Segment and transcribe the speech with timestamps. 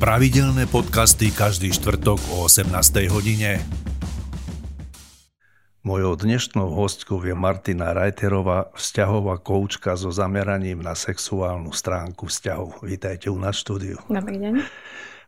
[0.00, 2.72] Pravidelné podcasty každý štvrtok o 18.
[3.12, 3.60] hodine.
[5.84, 12.80] Mojou dnešnou hostkou je Martina Rajterová, vzťahová koučka so zameraním na sexuálnu stránku vzťahov.
[12.80, 14.00] Vítajte u nás štúdiu.
[14.08, 14.64] Dobrý deň.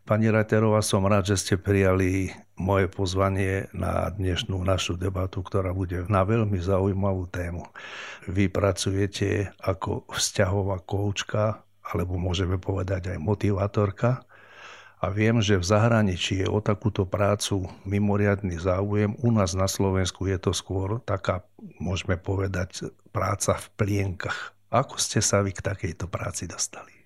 [0.09, 6.01] Pani Rajterová, som rád, že ste prijali moje pozvanie na dnešnú našu debatu, ktorá bude
[6.09, 7.69] na veľmi zaujímavú tému.
[8.25, 11.61] Vy pracujete ako vzťahová koučka,
[11.93, 14.25] alebo môžeme povedať aj motivátorka
[15.03, 19.19] a viem, že v zahraničí je o takúto prácu mimoriadný záujem.
[19.19, 21.43] U nás na Slovensku je to skôr taká,
[21.75, 24.55] môžeme povedať, práca v plienkach.
[24.71, 27.03] Ako ste sa vy k takejto práci dostali?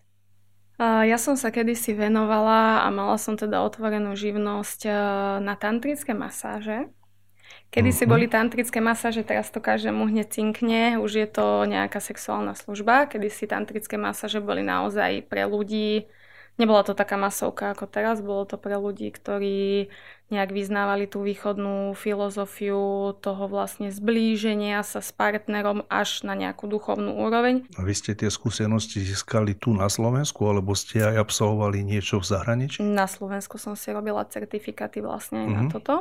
[0.77, 4.91] Ja som sa kedysi venovala a mala som teda otvorenú živnosť e,
[5.41, 6.93] na tantrické masáže.
[7.73, 8.13] Kedy si uh-huh.
[8.13, 13.09] boli tantrické masáže, teraz to každému hneď cinkne, už je to nejaká sexuálna služba.
[13.09, 16.05] Kedy si tantrické masáže boli naozaj pre ľudí,
[16.57, 19.93] Nebola to taká masovka ako teraz, bolo to pre ľudí, ktorí
[20.27, 27.15] nejak vyznávali tú východnú filozofiu toho vlastne zblíženia sa s partnerom až na nejakú duchovnú
[27.15, 27.63] úroveň.
[27.79, 32.25] A vy ste tie skúsenosti získali tu na Slovensku, alebo ste aj absolvovali niečo v
[32.27, 32.83] zahraničí?
[32.83, 35.57] Na Slovensku som si robila certifikáty vlastne aj uh-huh.
[35.57, 35.71] na mhm.
[35.71, 35.95] toto.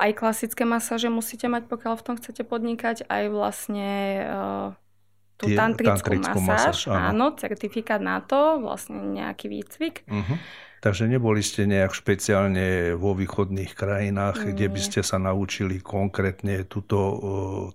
[0.00, 3.88] Aj klasické masáže musíte mať, pokiaľ v tom chcete podnikať, aj vlastne
[5.40, 7.32] tú tie, tantrickú, tantrickú masáž, masáž áno.
[7.32, 10.04] áno, certifikát na to, vlastne nejaký výcvik.
[10.04, 10.36] Uh-huh.
[10.80, 14.46] Takže neboli ste nejak špeciálne vo východných krajinách, Nie.
[14.52, 16.96] kde by ste sa naučili konkrétne túto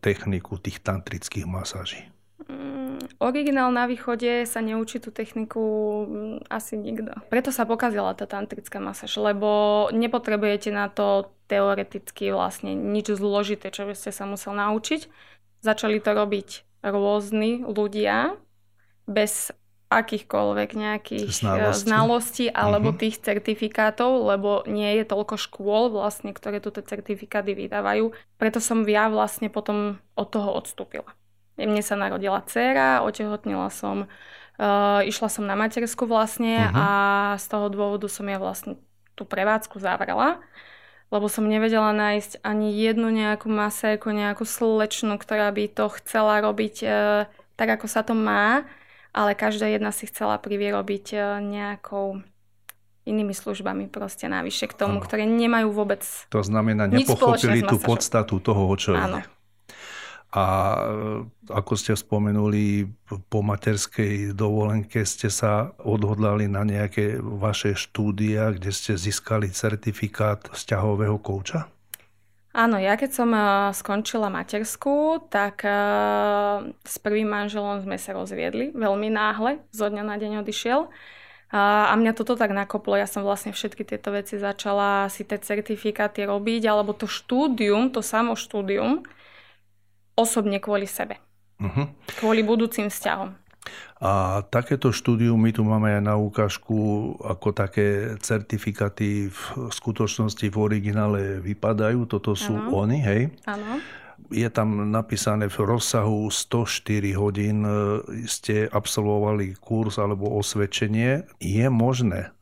[0.02, 2.02] techniku tých tantrických masáží?
[2.50, 5.62] Mm, originál na východe sa neučí tú techniku
[6.06, 7.14] mm, asi nikto.
[7.30, 13.86] Preto sa pokazila tá tantrická masáž, lebo nepotrebujete na to teoreticky vlastne nič zložité, čo
[13.86, 15.06] by ste sa musel naučiť.
[15.62, 18.38] Začali to robiť rôzni ľudia
[19.10, 19.50] bez
[19.86, 23.02] akýchkoľvek nejakých eh, znalosti, znalostí alebo uh-huh.
[23.02, 28.12] tých certifikátov, lebo nie je toľko škôl vlastne, ktoré túto certifikáty vydávajú.
[28.42, 31.14] Preto som ja vlastne potom od toho odstúpila.
[31.56, 34.12] Mne sa narodila dcéra, otehotnila som,
[34.60, 36.76] uh, išla som na matersku vlastne uh-huh.
[36.76, 36.88] a
[37.40, 38.76] z toho dôvodu som ja vlastne
[39.16, 40.44] tú prevádzku zavrela
[41.16, 46.76] lebo som nevedela nájsť ani jednu nejakú masérku, nejakú slečnu, ktorá by to chcela robiť
[46.84, 46.88] e,
[47.56, 48.68] tak, ako sa to má,
[49.16, 52.20] ale každá jedna si chcela privierobiť e, nejakou
[53.08, 55.06] inými službami proste navyše k tomu, ano.
[55.08, 59.24] ktoré nemajú vôbec To znamená, nepochopili tú podstatu toho, čo Áno.
[60.36, 60.80] A e,
[61.48, 62.92] ako ste spomenuli,
[63.32, 71.16] po materskej dovolenke ste sa odhodlali na nejaké vaše štúdia, kde ste získali certifikát vzťahového
[71.24, 71.72] kouča?
[72.52, 75.72] Áno, ja keď som e, skončila matersku, tak e,
[76.84, 80.92] s prvým manželom sme sa rozviedli veľmi náhle, zo dňa na deň odišiel.
[81.56, 86.28] A mňa toto tak nakoplo, ja som vlastne všetky tieto veci začala si tie certifikáty
[86.28, 89.08] robiť, alebo to štúdium, to samo štúdium,
[90.16, 91.20] osobne kvôli sebe.
[91.60, 91.88] Uh-huh.
[92.20, 93.36] Kvôli budúcim vzťahom.
[93.98, 96.78] A takéto štúdium my tu máme aj na ukážku,
[97.24, 102.06] ako také certifikáty v skutočnosti v originále vypadajú.
[102.06, 102.76] Toto sú ano.
[102.76, 103.22] oni, hej?
[103.48, 103.80] Áno.
[104.30, 107.72] Je tam napísané v rozsahu 104 hodín e,
[108.26, 111.26] ste absolvovali kurz alebo osvedčenie.
[111.40, 112.36] Je možné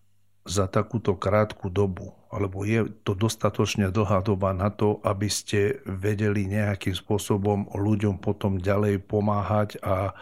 [0.44, 6.50] za takúto krátku dobu, alebo je to dostatočne dlhá doba na to, aby ste vedeli
[6.50, 10.14] nejakým spôsobom ľuďom potom ďalej pomáhať a e,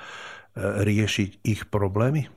[0.84, 2.28] riešiť ich problémy?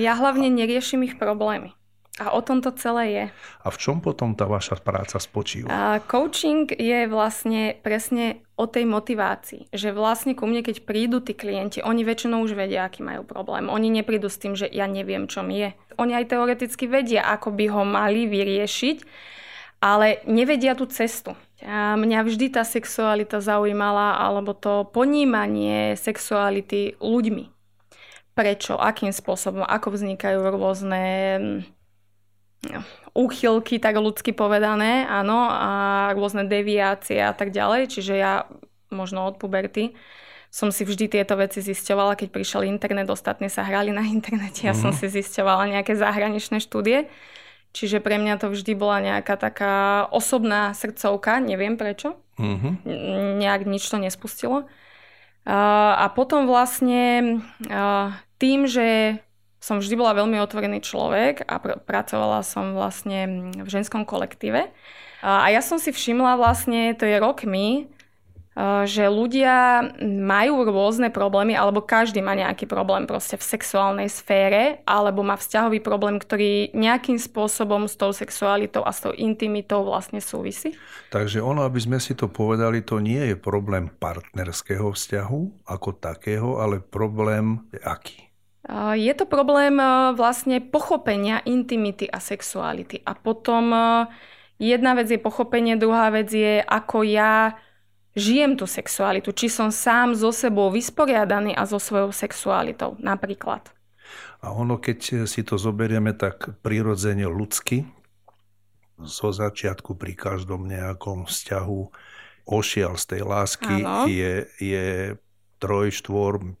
[0.00, 1.76] Ja hlavne neriešim ich problémy.
[2.20, 3.24] A o tom to celé je.
[3.64, 5.72] A v čom potom tá vaša práca spočíva?
[5.72, 9.72] A coaching je vlastne presne o tej motivácii.
[9.72, 13.72] Že vlastne ku mne, keď prídu tí klienti, oni väčšinou už vedia, aký majú problém.
[13.72, 15.72] Oni neprídu s tým, že ja neviem, čo mi je.
[15.96, 18.98] Oni aj teoreticky vedia, ako by ho mali vyriešiť,
[19.80, 21.32] ale nevedia tú cestu.
[21.64, 27.48] A mňa vždy tá sexualita zaujímala, alebo to ponímanie sexuality ľuďmi.
[28.36, 31.04] Prečo, akým spôsobom, ako vznikajú rôzne
[33.16, 35.70] úchylky, tak ľudsky povedané, áno, a
[36.12, 37.88] rôzne deviácie a tak ďalej.
[37.90, 38.44] Čiže ja
[38.92, 39.96] možno od puberty
[40.50, 44.74] som si vždy tieto veci zisťovala, keď prišiel internet, ostatní sa hrali na internete, ja
[44.74, 44.82] mm-hmm.
[44.82, 44.98] som mhm.
[44.98, 47.06] si zisťovala nejaké zahraničné štúdie.
[47.70, 52.18] Čiže pre mňa to vždy bola nejaká taká osobná srdcovka, neviem prečo.
[52.34, 52.72] Mm-hmm.
[53.38, 54.66] Nejak nič to nespustilo.
[55.46, 57.38] A potom vlastne
[58.42, 59.22] tým, že
[59.60, 64.72] som vždy bola veľmi otvorený človek a pr- pracovala som vlastne v ženskom kolektíve.
[65.20, 67.92] A ja som si všimla vlastne, to je rokmi,
[68.84, 75.22] že ľudia majú rôzne problémy, alebo každý má nejaký problém proste v sexuálnej sfére, alebo
[75.22, 80.74] má vzťahový problém, ktorý nejakým spôsobom s tou sexualitou a s tou intimitou vlastne súvisí.
[81.14, 86.58] Takže ono, aby sme si to povedali, to nie je problém partnerského vzťahu ako takého,
[86.58, 88.29] ale problém aký?
[88.96, 89.80] Je to problém
[90.12, 93.00] vlastne pochopenia intimity a sexuality.
[93.08, 93.72] A potom
[94.60, 97.56] jedna vec je pochopenie, druhá vec je, ako ja
[98.12, 103.64] žijem tú sexualitu, či som sám so sebou vysporiadaný a so svojou sexualitou napríklad.
[104.44, 107.88] A ono, keď si to zoberieme tak prirodzene ľudsky,
[109.00, 111.80] zo začiatku pri každom nejakom vzťahu
[112.44, 114.86] ošial z tej lásky je, je
[115.56, 116.59] troj, štvor,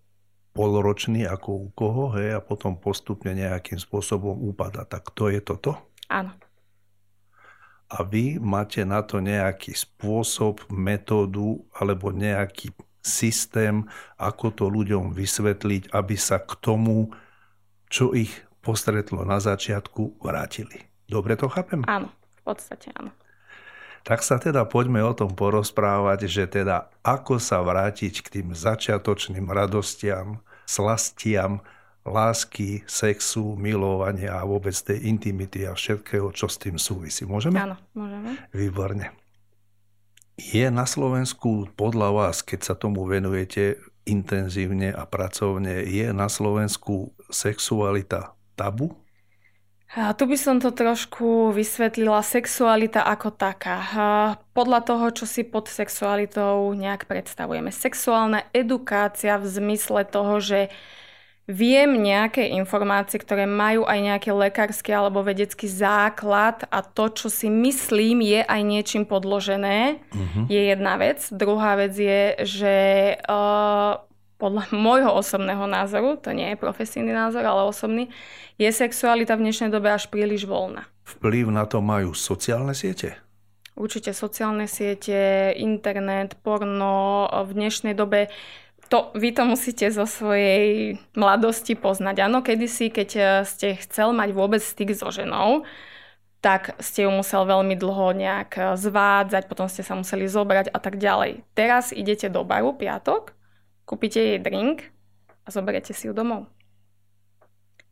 [0.50, 4.82] polročný ako u koho, hej, a potom postupne nejakým spôsobom upada.
[4.84, 5.78] Tak to je toto?
[6.10, 6.34] Áno
[7.90, 12.70] a vy máte na to nejaký spôsob, metódu alebo nejaký
[13.02, 13.82] systém,
[14.14, 17.10] ako to ľuďom vysvetliť, aby sa k tomu,
[17.90, 18.30] čo ich
[18.62, 20.86] postretlo na začiatku, vrátili.
[21.10, 21.82] Dobre to chápem?
[21.90, 23.10] Áno, v podstate áno.
[24.10, 29.46] Tak sa teda poďme o tom porozprávať, že teda ako sa vrátiť k tým začiatočným
[29.46, 31.62] radostiam, slastiam,
[32.02, 37.22] lásky, sexu, milovania a vôbec tej intimity a všetkého, čo s tým súvisí.
[37.22, 37.62] Môžeme?
[37.62, 38.34] Áno, môžeme.
[38.50, 39.14] Výborne.
[40.34, 43.78] Je na Slovensku podľa vás, keď sa tomu venujete
[44.10, 48.90] intenzívne a pracovne, je na Slovensku sexualita tabu?
[49.90, 52.22] A tu by som to trošku vysvetlila.
[52.22, 53.82] Sexualita ako taká.
[54.54, 57.74] Podľa toho, čo si pod sexualitou nejak predstavujeme.
[57.74, 60.70] Sexuálna edukácia v zmysle toho, že
[61.50, 67.50] viem nejaké informácie, ktoré majú aj nejaký lekársky alebo vedecký základ a to, čo si
[67.50, 70.46] myslím, je aj niečím podložené, uh-huh.
[70.46, 71.18] je jedna vec.
[71.34, 72.74] Druhá vec je, že
[73.26, 73.98] uh,
[74.40, 78.08] podľa môjho osobného názoru, to nie je profesijný názor, ale osobný,
[78.56, 80.88] je sexualita v dnešnej dobe až príliš voľná.
[81.04, 83.20] Vplyv na to majú sociálne siete?
[83.76, 87.28] Určite sociálne siete, internet, porno.
[87.28, 88.28] V dnešnej dobe
[88.90, 92.26] to, vy to musíte zo svojej mladosti poznať.
[92.26, 95.62] Áno, kedysi, keď eh, ste chcel mať vôbec styk so ženou,
[96.42, 100.78] tak ste ju musel veľmi dlho nejak eh, zvádzať, potom ste sa museli zobrať a
[100.82, 101.46] tak ďalej.
[101.54, 103.32] Teraz idete do baru piatok,
[103.90, 104.86] kúpite jej drink
[105.42, 106.46] a zoberiete si ju domov.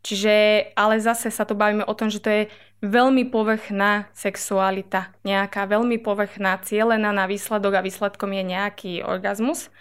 [0.06, 2.42] Čiže, ale zase sa tu bavíme o tom, že to je
[2.86, 5.10] veľmi povrchná sexualita.
[5.26, 9.74] Nejaká veľmi povrchná, cielená na výsledok a výsledkom je nejaký orgazmus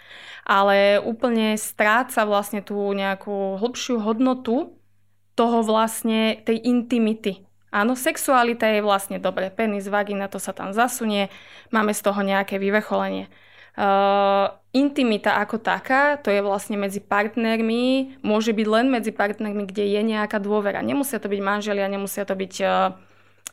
[0.48, 4.80] ale úplne stráca vlastne tú nejakú hlbšiu hodnotu
[5.36, 7.44] toho vlastne tej intimity.
[7.68, 11.28] Áno, sexualita je vlastne dobre, penis, vagina, to sa tam zasunie,
[11.68, 13.28] máme z toho nejaké vyvrcholenie.
[13.78, 19.86] Uh, intimita ako taká, to je vlastne medzi partnermi, môže byť len medzi partnermi, kde
[19.86, 20.82] je nejaká dôvera.
[20.82, 22.98] Nemusia to byť manželia, nemusia to byť uh,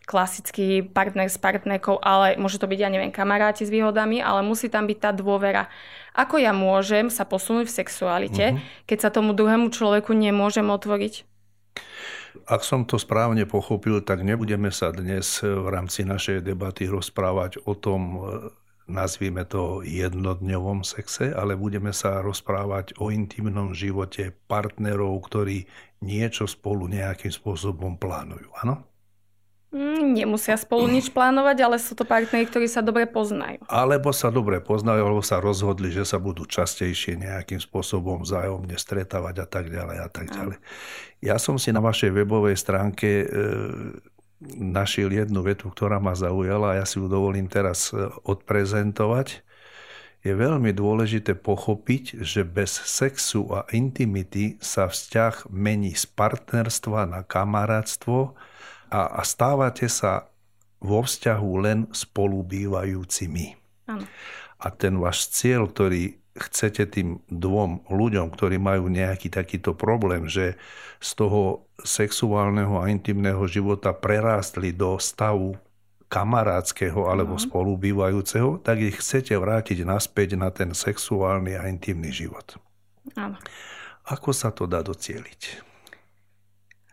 [0.10, 4.66] klasický partner s partnerkou, ale môže to byť, ja neviem, kamaráti s výhodami, ale musí
[4.66, 5.70] tam byť tá dôvera.
[6.18, 8.86] Ako ja môžem sa posunúť v sexualite, uh-huh.
[8.90, 11.26] keď sa tomu druhému človeku nemôžem otvoriť?
[12.50, 17.74] Ak som to správne pochopil, tak nebudeme sa dnes v rámci našej debaty rozprávať o
[17.74, 18.22] tom,
[18.86, 25.66] nazvime to jednodňovom sexe, ale budeme sa rozprávať o intimnom živote partnerov, ktorí
[26.06, 28.50] niečo spolu nejakým spôsobom plánujú.
[28.62, 28.86] Áno?
[29.76, 33.60] Mm, nemusia spolu nič plánovať, ale sú to partnery, ktorí sa dobre poznajú.
[33.68, 39.36] Alebo sa dobre poznajú, alebo sa rozhodli, že sa budú častejšie nejakým spôsobom vzájomne stretávať
[39.44, 40.58] a tak ďalej a tak ďalej.
[41.20, 43.28] Ja som si na vašej webovej stránke e,
[44.44, 49.42] našiel jednu vetu, ktorá ma zaujala a ja si ju dovolím teraz e, odprezentovať.
[50.26, 57.22] Je veľmi dôležité pochopiť, že bez sexu a intimity sa vzťah mení z partnerstva na
[57.22, 58.34] kamarátstvo,
[58.90, 60.30] a, a stávate sa
[60.80, 63.58] vo vzťahu len spolubývajúcimi.
[63.90, 64.06] Ano.
[64.62, 70.60] A ten váš cieľ, ktorý chcete tým dvom ľuďom, ktorí majú nejaký takýto problém, že
[71.00, 75.56] z toho sexuálneho a intimného života prerástli do stavu
[76.12, 77.48] kamarátskeho alebo uh-huh.
[77.50, 82.60] spolubývajúceho, tak ich chcete vrátiť naspäť na ten sexuálny a intimný život.
[83.16, 83.40] Áno.
[84.06, 85.75] Ako sa to dá docieliť?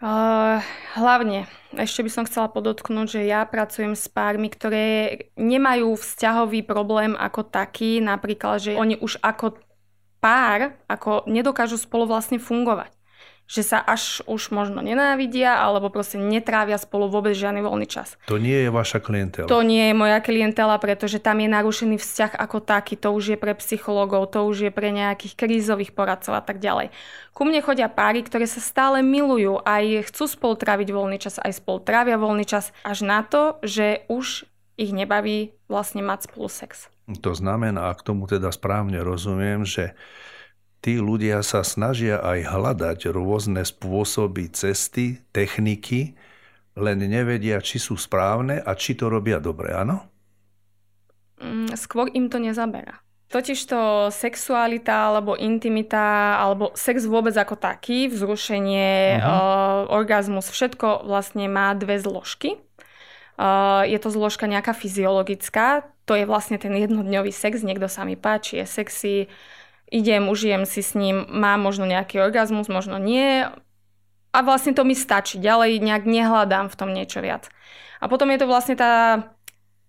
[0.03, 1.47] Hlavne,
[1.79, 7.47] ešte by som chcela podotknúť, že ja pracujem s pármi, ktoré nemajú vzťahový problém ako
[7.47, 9.63] taký, napríklad, že oni už ako
[10.19, 12.91] pár ako nedokážu spolu vlastne fungovať.
[13.47, 18.17] Že sa až už možno nenávidia alebo proste netrávia spolu vôbec žiadny voľný čas.
[18.31, 19.51] To nie je vaša klientela.
[19.51, 22.97] To nie je moja klientela, pretože tam je narušený vzťah ako taký.
[23.03, 26.95] To už je pre psychológov, to už je pre nejakých krízových poradcov a tak ďalej.
[27.37, 31.61] Ku mne chodia páry, ktoré sa stále milujú, aj chcú spolu tráviť voľný čas, aj
[31.61, 34.49] spolu trávia voľný čas, až na to, že už
[34.81, 36.89] ich nebaví vlastne mať spolu sex.
[37.21, 39.93] To znamená, ak tomu teda správne rozumiem, že
[40.83, 46.19] tí ľudia sa snažia aj hľadať rôzne spôsoby cesty, techniky,
[46.75, 50.03] len nevedia, či sú správne a či to robia dobre, áno?
[51.39, 52.99] Mm, skôr im to nezaberá.
[53.33, 59.89] Totižto sexualita alebo intimita alebo sex vôbec ako taký, vzrušenie, uh-huh.
[59.89, 62.61] uh, orgazmus, všetko vlastne má dve zložky.
[63.41, 68.21] Uh, je to zložka nejaká fyziologická, to je vlastne ten jednodňový sex, niekto sa mi
[68.21, 69.15] páči, je sexy,
[69.93, 73.45] idem, užijem si s ním, mám možno nejaký orgazmus, možno nie.
[74.33, 75.37] A vlastne to mi stačí.
[75.37, 77.53] Ďalej nejak nehľadám v tom niečo viac.
[78.01, 79.29] A potom je to vlastne tá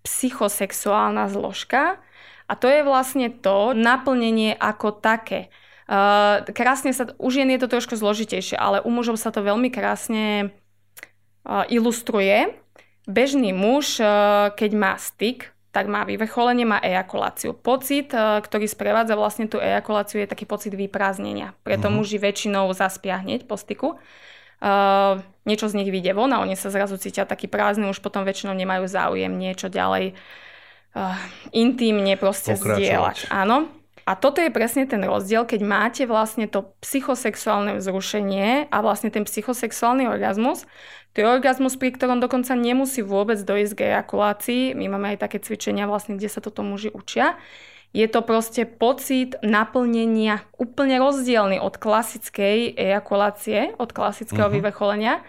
[0.04, 1.96] psychosexuálna zložka.
[2.44, 5.48] A to je vlastne to naplnenie ako také.
[5.88, 9.72] Uh, krásne sa, u žien je to trošku zložitejšie, ale u mužov sa to veľmi
[9.72, 10.52] krásne
[11.48, 12.52] uh, ilustruje.
[13.08, 17.50] Bežný muž, uh, keď má styk, tak má vyvrcholenie, má ejakuláciu.
[17.50, 21.58] Pocit, e, ktorý sprevádza vlastne tú ejakuláciu, je taký pocit vyprázdnenia.
[21.66, 21.98] Preto mm-hmm.
[21.98, 23.98] muži väčšinou zaspia hneď po styku.
[24.64, 28.24] Uh, niečo z nich vyjde von a oni sa zrazu cítia taký prázdny, už potom
[28.24, 30.16] väčšinou nemajú záujem niečo ďalej
[30.96, 31.12] uh,
[31.52, 33.28] intimne proste zdieľať.
[33.28, 33.68] Áno.
[34.04, 39.24] A toto je presne ten rozdiel, keď máte vlastne to psychosexuálne vzrušenie a vlastne ten
[39.24, 40.68] psychosexuálny orgazmus,
[41.14, 44.62] to je orgazmus, pri ktorom dokonca nemusí vôbec dojsť k ejakulácii.
[44.74, 47.38] My máme aj také cvičenia, vlastne, kde sa toto muži učia.
[47.94, 54.58] Je to proste pocit naplnenia úplne rozdielny od klasickej ejakulácie, od klasického uh-huh.
[54.58, 55.22] vyvrcholenia.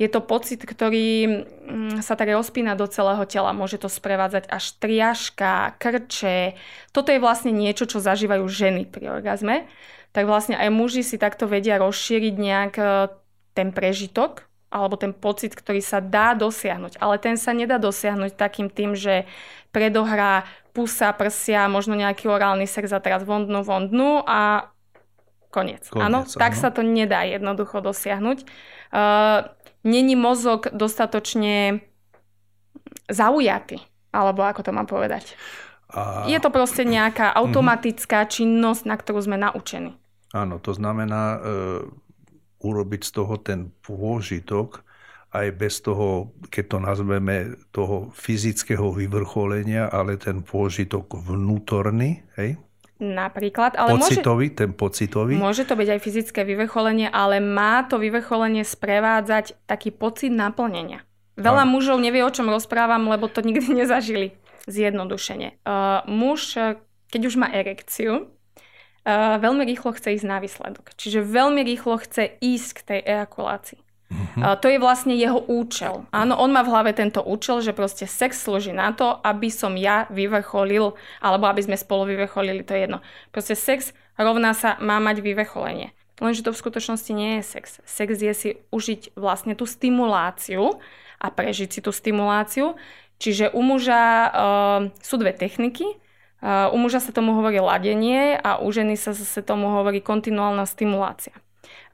[0.00, 3.52] Je to pocit, ktorý mm, sa tak rozpína do celého tela.
[3.52, 6.56] Môže to sprevádzať až triažka, krče.
[6.96, 9.68] Toto je vlastne niečo, čo zažívajú ženy pri orgazme.
[10.16, 13.12] Tak vlastne aj muži si takto vedia rozšíriť nejak e,
[13.52, 16.96] ten prežitok alebo ten pocit, ktorý sa dá dosiahnuť.
[16.96, 19.28] Ale ten sa nedá dosiahnuť takým tým, že
[19.68, 24.70] predohrá pusa, prsia, možno nejaký orálny sex a teraz vondnú, vondnú a
[25.50, 25.90] koniec.
[25.98, 28.46] Áno, tak sa to nedá jednoducho dosiahnuť.
[28.90, 29.50] Uh,
[29.80, 31.80] Není mozog dostatočne
[33.08, 33.80] zaujatý,
[34.12, 35.34] alebo ako to mám povedať.
[35.90, 36.28] A...
[36.30, 38.34] Je to proste nejaká automatická mm-hmm.
[38.36, 39.98] činnosť, na ktorú sme naučení.
[40.30, 41.42] Áno, to znamená,
[42.62, 44.86] urobiť z toho ten pôžitok
[45.30, 47.36] aj bez toho, keď to nazveme,
[47.70, 52.58] toho fyzického vyvrcholenia, ale ten pôžitok vnútorný, hej?
[53.00, 55.32] Napríklad, ale pocitový, môže, ten pocitový.
[55.32, 61.00] Môže to byť aj fyzické vyvrcholenie, ale má to vyvrcholenie sprevádzať taký pocit naplnenia.
[61.40, 61.70] Veľa a...
[61.70, 64.36] mužov nevie, o čom rozprávam, lebo to nikdy nezažili.
[64.68, 65.64] Zjednodušene.
[65.64, 66.60] Uh, muž,
[67.08, 70.92] keď už má erekciu, uh, veľmi rýchlo chce ísť na výsledok.
[71.00, 73.80] Čiže veľmi rýchlo chce ísť k tej ejakulácii.
[74.10, 74.42] Uh-huh.
[74.42, 76.02] Uh, to je vlastne jeho účel.
[76.10, 79.78] Áno, on má v hlave tento účel, že proste sex slúži na to, aby som
[79.78, 82.98] ja vyvrcholil, alebo aby sme spolu vyvrcholili, to je jedno.
[83.30, 85.94] Proste sex rovná sa má mať vyvrcholenie.
[86.18, 87.78] Lenže to v skutočnosti nie je sex.
[87.86, 90.82] Sex je si užiť vlastne tú stimuláciu
[91.22, 92.76] a prežiť si tú stimuláciu.
[93.22, 95.86] Čiže u muža uh, sú dve techniky.
[96.40, 101.36] U muža sa tomu hovorí ladenie a u ženy sa zase tomu hovorí kontinuálna stimulácia.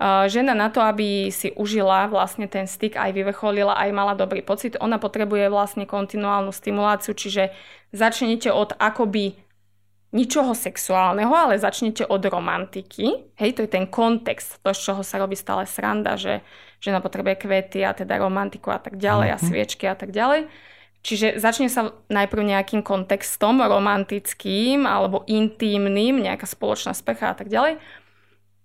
[0.02, 4.76] Žena na to, aby si užila vlastne ten styk, aj vyvrcholila, aj mala dobrý pocit,
[4.76, 7.48] ona potrebuje vlastne kontinuálnu stimuláciu, čiže
[7.96, 9.40] začnete od akoby
[10.12, 13.32] ničoho sexuálneho, ale začnete od romantiky.
[13.40, 16.44] Hej, to je ten kontext, to, z čoho sa robí stále sranda, že
[16.78, 19.44] žena potrebuje kvety a teda romantiku a tak ďalej a mhm.
[19.48, 20.52] sviečky a tak ďalej.
[21.06, 27.78] Čiže začne sa najprv nejakým kontextom romantickým alebo intímnym, nejaká spoločná specha a tak ďalej.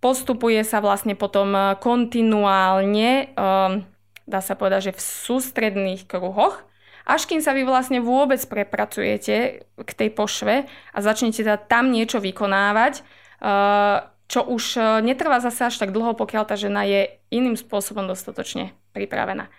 [0.01, 3.85] Postupuje sa vlastne potom e, kontinuálne, um,
[4.25, 6.65] dá sa povedať, že v sústredných kruhoch,
[7.05, 13.05] až kým sa vy vlastne vôbec prepracujete k tej pošve a začnete tam niečo vykonávať,
[13.45, 18.71] uh, čo už netrvá zase až tak dlho, pokiaľ tá žena je iným spôsobom dostatočne
[18.95, 19.51] pripravená.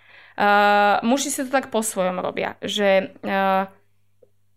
[1.05, 3.13] Muži si to tak po svojom robia, že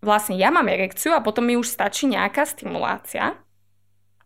[0.00, 3.36] vlastne ja mám erekciu a potom mi už stačí nejaká stimulácia.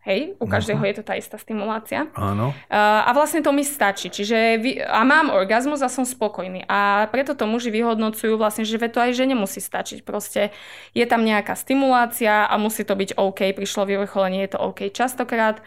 [0.00, 2.09] Hej, u každého je to tá istá stimulácia.
[2.16, 2.57] Áno.
[2.73, 4.09] Uh, a vlastne to mi stačí.
[4.09, 6.64] Čiže vy, a mám orgazmus a som spokojný.
[6.73, 10.00] A preto to muži vyhodnocujú vlastne, že to aj žene musí stačiť.
[10.00, 10.57] Proste
[10.97, 13.52] je tam nejaká stimulácia a musí to byť OK.
[13.52, 15.61] Prišlo vyvrcholenie, je to OK častokrát.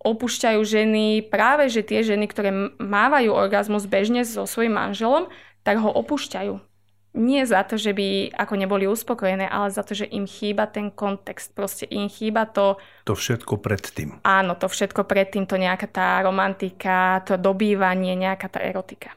[0.00, 5.28] opúšťajú ženy, práve že tie ženy, ktoré mávajú orgazmus bežne so svojím manželom,
[5.60, 6.69] tak ho opúšťajú.
[7.10, 10.94] Nie za to, že by ako neboli uspokojené, ale za to, že im chýba ten
[10.94, 11.50] kontext.
[11.58, 12.78] Proste im chýba to...
[13.10, 14.22] To všetko predtým.
[14.22, 19.10] Áno, to všetko predtým, to nejaká tá romantika, to dobývanie, nejaká tá erotika.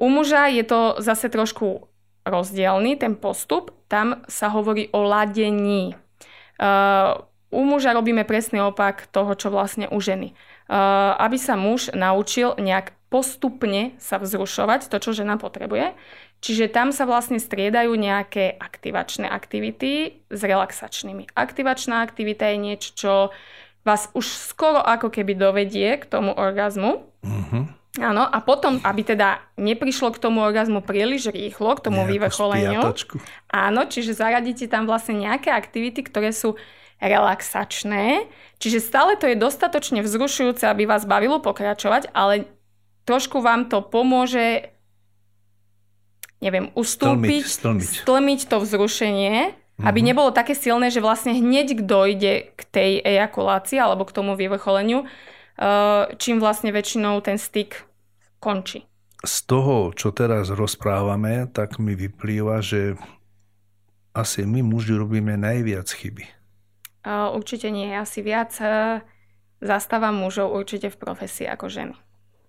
[0.00, 1.92] U muža je to zase trošku
[2.24, 3.76] rozdielný, ten postup.
[3.92, 6.00] Tam sa hovorí o ladení.
[6.56, 10.32] Uh, u muža robíme presný opak toho, čo vlastne u ženy.
[10.64, 15.96] Uh, aby sa muž naučil nejak postupne sa vzrušovať, to, čo žena potrebuje.
[16.38, 21.34] Čiže tam sa vlastne striedajú nejaké aktivačné aktivity s relaxačnými.
[21.34, 23.12] Aktivačná aktivita je niečo, čo
[23.82, 27.02] vás už skoro ako keby dovedie k tomu orgazmu.
[27.26, 27.66] Uh-huh.
[27.98, 32.94] Áno, a potom, aby teda neprišlo k tomu orgazmu príliš rýchlo, k tomu vyvrcholeniu.
[33.50, 36.54] Áno, čiže zaradíte tam vlastne nejaké aktivity, ktoré sú
[36.98, 38.26] relaxačné,
[38.58, 42.50] čiže stále to je dostatočne vzrušujúce, aby vás bavilo pokračovať, ale
[43.06, 44.74] trošku vám to pomôže
[46.38, 48.40] neviem, ustúpiť, stlmiť, stlmiť.
[48.46, 49.86] to vzrušenie, mm-hmm.
[49.86, 50.06] aby mhm.
[50.12, 56.14] nebolo také silné, že vlastne hneď dojde k tej ejakulácii alebo k tomu vyvrcholeniu, eh,
[56.18, 57.84] čím vlastne väčšinou ten styk
[58.38, 58.86] končí.
[59.18, 62.94] Z toho, čo teraz rozprávame, tak mi vyplýva, že
[64.14, 66.38] asi my muži robíme najviac chyby.
[67.08, 67.88] Určite nie.
[67.94, 69.00] Asi viac e,
[69.64, 71.96] zastávam mužov určite v profesii ako ženy.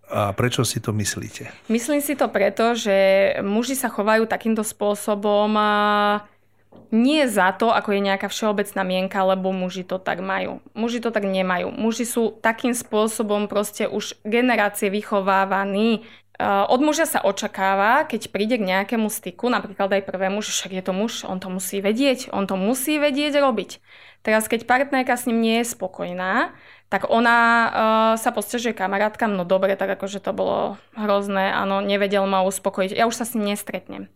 [0.10, 1.54] A prečo si to myslíte?
[1.70, 5.54] Myslím si to preto, že muži sa chovajú takýmto spôsobom
[6.90, 10.58] nie za to, ako je nejaká všeobecná mienka, lebo muži to tak majú.
[10.74, 11.70] Muži to tak nemajú.
[11.70, 16.02] Muži sú takým spôsobom proste už generácie vychovávaní.
[16.02, 20.82] E, od muža sa očakáva, keď príde k nejakému styku, napríklad aj prvému, že však
[20.82, 23.78] je to muž, on to musí vedieť, on to musí vedieť robiť.
[24.26, 26.58] Teraz, keď partnerka s ním nie je spokojná,
[26.90, 27.72] tak ona uh,
[28.18, 33.06] sa postežuje kamarátkam, no dobre, tak akože to bolo hrozné, áno, nevedel ma uspokojiť, ja
[33.06, 34.10] už sa s ním nestretnem.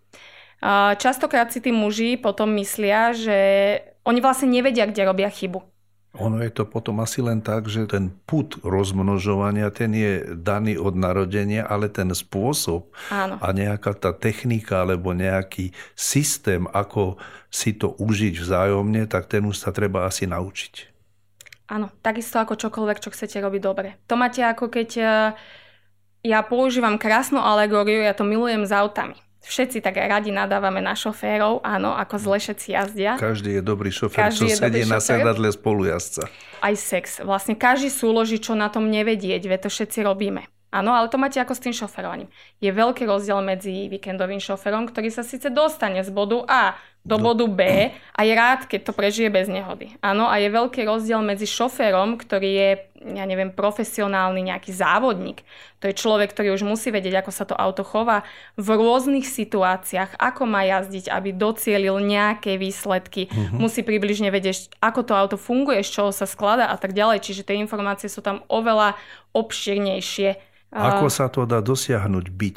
[0.57, 3.37] Uh, častokrát si tí muži potom myslia, že
[4.03, 5.61] oni vlastne nevedia, kde robia chybu.
[6.21, 10.93] Ono je to potom asi len tak, že ten put rozmnožovania, ten je daný od
[10.93, 13.41] narodenia, ale ten spôsob Áno.
[13.41, 17.17] a nejaká tá technika alebo nejaký systém, ako
[17.49, 20.92] si to užiť vzájomne, tak ten už sa treba asi naučiť.
[21.73, 23.97] Áno, takisto ako čokoľvek, čo chcete robiť dobre.
[24.05, 25.05] To máte ako keď e,
[26.21, 29.17] ja používam krásnu alegóriu, ja to milujem s autami.
[29.43, 33.11] Všetci tak radi nadávame na šoférov, áno, ako zle všetci jazdia.
[33.17, 36.29] Každý je dobrý šofér, každý čo sedí na sedadle spolujazca.
[36.61, 37.19] Aj sex.
[37.25, 40.47] Vlastne každý súloží, čo na tom nevedieť, ve to všetci robíme.
[40.73, 42.31] Áno, ale to máte ako s tým šoferovaním.
[42.57, 47.43] Je veľký rozdiel medzi víkendovým šoferom, ktorý sa síce dostane z bodu A do bodu
[47.51, 49.91] B a je rád, keď to prežije bez nehody.
[49.99, 52.69] Áno, a je veľký rozdiel medzi šoférom, ktorý je,
[53.11, 55.43] ja neviem, profesionálny nejaký závodník.
[55.83, 58.23] To je človek, ktorý už musí vedieť, ako sa to auto chová
[58.55, 63.27] v rôznych situáciách, ako má jazdiť, aby docielil nejaké výsledky.
[63.27, 63.67] Uh-huh.
[63.67, 67.19] Musí približne vedieť, ako to auto funguje, z čoho sa skladá a tak ďalej.
[67.19, 68.95] Čiže tie informácie sú tam oveľa
[69.35, 70.39] obširnejšie.
[70.71, 72.55] Ako sa to dá dosiahnuť byť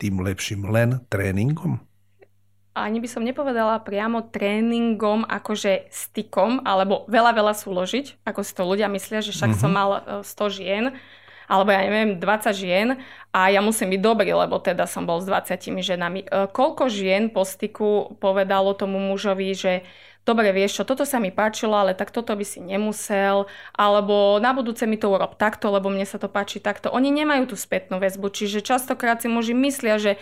[0.00, 1.91] tým lepším len tréningom?
[2.72, 8.64] Ani by som nepovedala priamo tréningom, akože stykom, alebo veľa, veľa súložiť, ako si to
[8.64, 9.62] ľudia myslia, že však mm-hmm.
[9.62, 9.90] som mal
[10.24, 10.84] 100 e, žien,
[11.52, 12.88] alebo ja neviem, 20 žien
[13.28, 16.24] a ja musím byť dobrý, lebo teda som bol s 20 ženami.
[16.24, 19.84] E, koľko žien po styku povedalo tomu mužovi, že
[20.24, 24.56] dobre, vieš čo, toto sa mi páčilo, ale tak toto by si nemusel, alebo na
[24.56, 26.88] budúce mi to urob takto, lebo mne sa to páči takto.
[26.88, 30.16] Oni nemajú tú spätnú väzbu, čiže častokrát si muži myslia, že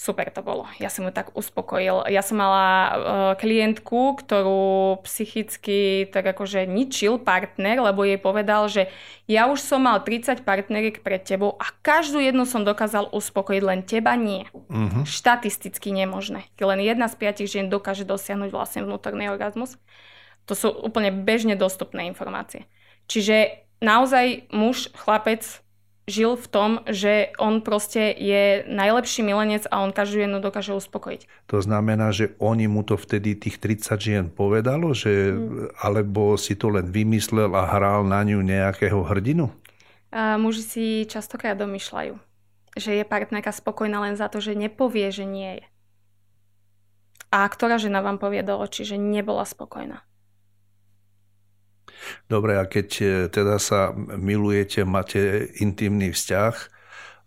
[0.00, 0.64] super to bolo.
[0.80, 2.08] Ja som ju tak uspokojil.
[2.08, 2.92] Ja som mala uh,
[3.36, 8.88] klientku, ktorú psychicky tak akože ničil partner, lebo jej povedal, že
[9.28, 13.84] ja už som mal 30 partneriek pred tebou a každú jednu som dokázal uspokojiť, len
[13.84, 14.48] teba nie.
[14.56, 15.04] Uh-huh.
[15.04, 16.48] Štatisticky nemožné.
[16.56, 19.76] Len jedna z piatich žien dokáže dosiahnuť vlastne vnútorný orgazmus.
[20.48, 22.64] To sú úplne bežne dostupné informácie.
[23.04, 25.44] Čiže naozaj muž, chlapec
[26.08, 31.28] žil v tom, že on proste je najlepší milenec a on každú jednu dokáže uspokojiť.
[31.52, 35.78] To znamená, že oni mu to vtedy tých 30 žien povedalo, že, mm.
[35.80, 39.54] alebo si to len vymyslel a hral na ňu nejakého hrdinu?
[40.10, 42.18] A muži si častokrát domýšľajú,
[42.74, 45.66] že je partnerka spokojná len za to, že nepovie, že nie je.
[47.30, 50.02] A ktorá žena vám povie do očí, že nebola spokojná?
[52.28, 56.54] Dobre, a keď e, teda sa milujete, máte intimný vzťah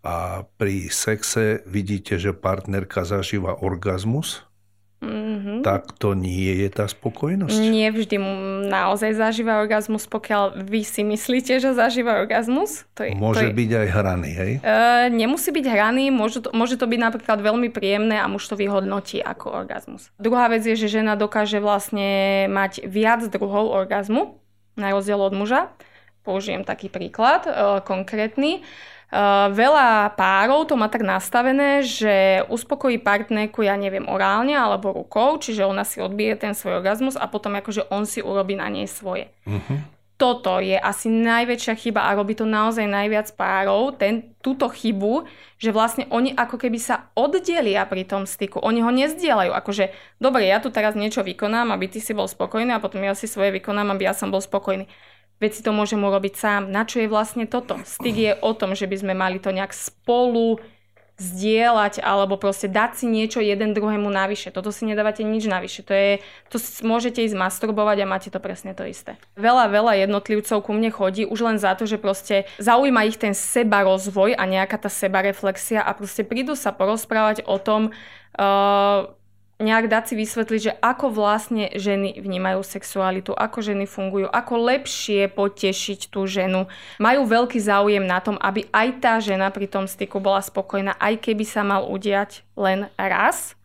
[0.03, 4.43] a pri sexe vidíte, že partnerka zažíva orgazmus,
[4.99, 5.63] mm-hmm.
[5.63, 7.55] tak to nie je tá spokojnosť?
[7.55, 8.19] Nie vždy
[8.67, 12.83] naozaj zažíva orgazmus, pokiaľ vy si myslíte, že zažíva orgazmus.
[12.99, 14.51] To je, môže to je, byť aj hraný, hej?
[14.59, 18.59] Uh, nemusí byť hraný, môže to, môže to byť napríklad veľmi príjemné a muž to
[18.59, 20.11] vyhodnotí ako orgazmus.
[20.19, 24.42] Druhá vec je, že žena dokáže vlastne mať viac druhov orgazmu,
[24.77, 25.69] na rozdiel od muža.
[26.23, 28.63] Použijem taký príklad uh, konkrétny.
[29.13, 35.37] Uh, veľa párov to má tak nastavené, že uspokojí partnerku, ja neviem, orálne alebo rukou,
[35.37, 38.89] čiže ona si odbije ten svoj orgazmus a potom akože on si urobí na nej
[38.89, 39.29] svoje.
[39.45, 39.77] Uh-huh.
[40.13, 45.25] Toto je asi najväčšia chyba a robí to naozaj najviac párov, ten, túto chybu,
[45.57, 48.61] že vlastne oni ako keby sa oddelia pri tom styku.
[48.61, 49.51] Oni ho nezdielajú.
[49.51, 49.89] Akože,
[50.21, 53.25] dobre, ja tu teraz niečo vykonám, aby ty si bol spokojný a potom ja si
[53.25, 54.85] svoje vykonám, aby ja som bol spokojný
[55.43, 56.71] veď si to môžem urobiť sám.
[56.71, 57.75] Na čo je vlastne toto?
[57.83, 60.63] Styk je o tom, že by sme mali to nejak spolu
[61.21, 64.49] zdieľať alebo proste dať si niečo jeden druhému navyše.
[64.49, 65.85] Toto si nedávate nič navyše.
[65.85, 66.11] To, je,
[66.49, 69.21] to môžete ísť masturbovať a máte to presne to isté.
[69.37, 73.37] Veľa, veľa jednotlivcov ku mne chodí už len za to, že proste zaujíma ich ten
[73.37, 77.93] seba rozvoj a nejaká tá seba reflexia a proste prídu sa porozprávať o tom,
[78.37, 79.13] uh,
[79.63, 85.31] nejak dať si vysvetliť, že ako vlastne ženy vnímajú sexualitu, ako ženy fungujú, ako lepšie
[85.31, 86.67] potešiť tú ženu.
[86.99, 91.23] Majú veľký záujem na tom, aby aj tá žena pri tom styku bola spokojná, aj
[91.23, 93.55] keby sa mal udiať len raz.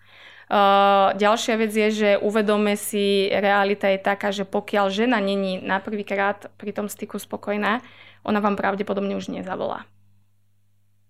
[0.48, 5.76] Uh, ďalšia vec je, že uvedome si, realita je taká, že pokiaľ žena není na
[5.76, 7.84] prvýkrát pri tom styku spokojná,
[8.24, 9.84] ona vám pravdepodobne už nezavolá.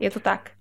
[0.03, 0.59] Je to tak.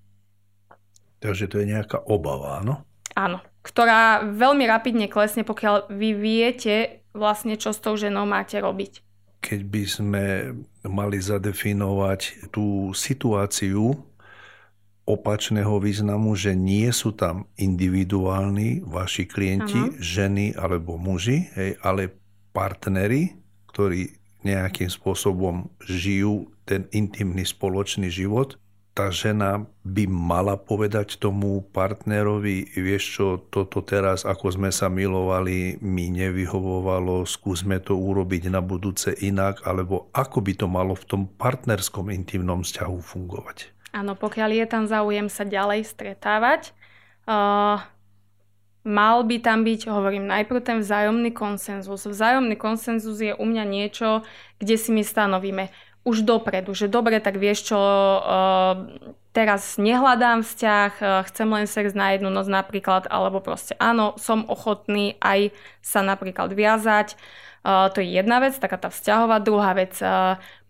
[1.17, 2.85] Takže to je nejaká obava, áno?
[3.17, 9.03] Áno ktorá veľmi rapidne klesne, pokiaľ vy viete vlastne, čo s tou ženou máte robiť.
[9.43, 10.23] Keď by sme
[10.87, 13.91] mali zadefinovať tú situáciu
[15.07, 19.95] opačného významu, že nie sú tam individuálni vaši klienti, ano.
[19.99, 22.11] ženy alebo muži, hej, ale
[22.51, 23.35] partnery,
[23.71, 28.59] ktorí nejakým spôsobom žijú ten intimný spoločný život
[28.97, 35.77] tá žena by mala povedať tomu partnerovi, vieš čo, toto teraz, ako sme sa milovali,
[35.85, 41.21] mi nevyhovovalo, skúsme to urobiť na budúce inak, alebo ako by to malo v tom
[41.29, 43.69] partnerskom intimnom vzťahu fungovať.
[43.93, 46.73] Áno, pokiaľ je tam záujem sa ďalej stretávať,
[47.29, 47.77] uh,
[48.81, 52.09] mal by tam byť, hovorím, najprv ten vzájomný konsenzus.
[52.09, 54.25] Vzájomný konsenzus je u mňa niečo,
[54.57, 55.69] kde si my stanovíme,
[56.07, 58.87] už dopredu, že dobre, tak vieš čo, uh,
[59.35, 64.47] teraz nehľadám vzťah, uh, chcem len sex na jednu noc napríklad, alebo proste áno, som
[64.47, 65.51] ochotný aj
[65.83, 67.19] sa napríklad viazať,
[67.67, 69.43] to je jedna vec, taká tá vzťahová.
[69.43, 69.99] Druhá vec,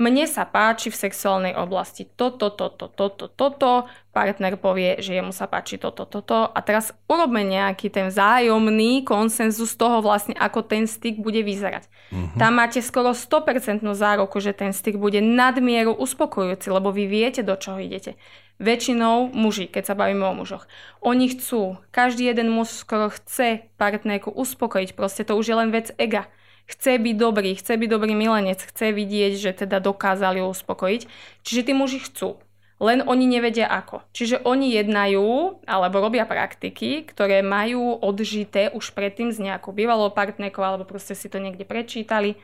[0.02, 3.86] mne sa páči v sexuálnej oblasti toto, toto, toto, toto.
[4.10, 6.50] Partner povie, že jemu sa páči toto, toto.
[6.50, 11.86] A teraz urobme nejaký ten vzájomný konsenzus toho vlastne, ako ten styk bude vyzerať.
[11.86, 12.34] Uh-huh.
[12.42, 17.54] Tam máte skoro 100% zároku, že ten styk bude nadmieru uspokojujúci, lebo vy viete, do
[17.54, 18.18] čoho idete.
[18.58, 20.66] Väčšinou muži, keď sa bavíme o mužoch,
[21.06, 25.94] oni chcú, každý jeden muž skoro chce partnerku uspokojiť, proste to už je len vec
[26.02, 26.26] ega
[26.68, 31.02] chce byť dobrý, chce byť dobrý milenec, chce vidieť, že teda dokázali ho uspokojiť.
[31.42, 32.38] Čiže tí muži chcú.
[32.78, 34.06] Len oni nevedia ako.
[34.14, 40.62] Čiže oni jednajú alebo robia praktiky, ktoré majú odžité už predtým s nejakou bývalou partnerkou
[40.62, 42.38] alebo proste si to niekde prečítali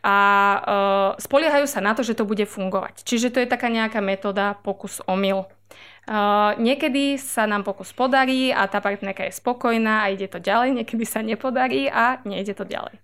[0.00, 3.02] a uh, spoliehajú sa na to, že to bude fungovať.
[3.02, 5.50] Čiže to je taká nejaká metóda pokus omyl.
[6.08, 10.80] Uh, niekedy sa nám pokus podarí a tá partnerka je spokojná a ide to ďalej,
[10.80, 12.96] niekedy sa nepodarí a nejde to ďalej.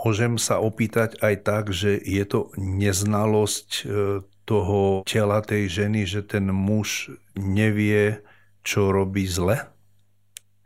[0.00, 6.26] Môžem sa opýtať aj tak, že je to neznalosť uh, toho tela tej ženy, že
[6.26, 8.24] ten muž nevie,
[8.66, 9.70] čo robí zle?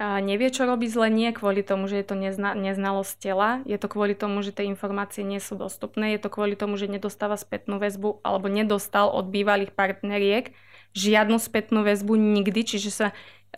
[0.01, 3.79] A nevie, čo robí zle, nie kvôli tomu, že je to nezna- neznalosť tela, je
[3.79, 7.39] to kvôli tomu, že tie informácie nie sú dostupné, je to kvôli tomu, že nedostáva
[7.39, 10.51] spätnú väzbu alebo nedostal od bývalých partneriek,
[10.99, 13.07] žiadnu spätnú väzbu nikdy, čiže sa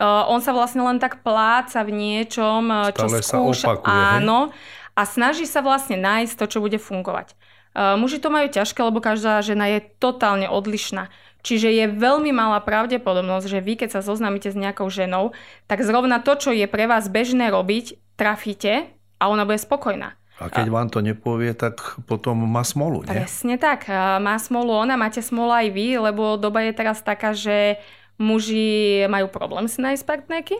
[0.01, 3.65] on sa vlastne len tak pláca v niečom, čo Stále skúša.
[3.81, 4.53] opakuje, áno.
[4.97, 7.37] A snaží sa vlastne nájsť to, čo bude fungovať.
[7.77, 11.13] Uh, muži to majú ťažké, lebo každá žena je totálne odlišná.
[11.45, 15.37] Čiže je veľmi malá pravdepodobnosť, že vy, keď sa zoznámite s nejakou ženou,
[15.69, 18.89] tak zrovna to, čo je pre vás bežné robiť, trafíte
[19.21, 20.17] a ona bude spokojná.
[20.37, 23.09] A keď vám to nepovie, tak potom má smolu, nie?
[23.09, 23.89] Presne tak.
[24.21, 27.81] Má smolu ona, máte smolu aj vy, lebo doba je teraz taká, že
[28.17, 30.57] muži majú problém si nájsť partnerky.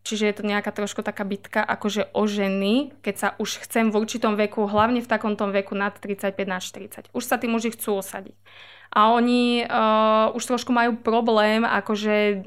[0.00, 4.00] Čiže je to nejaká trošku taká bitka akože o ženy, keď sa už chcem v
[4.00, 7.12] určitom veku, hlavne v takomto veku nad 35 na 40.
[7.12, 8.36] Už sa tí muži chcú osadiť.
[8.90, 12.42] A oni uh, už trošku majú problém akože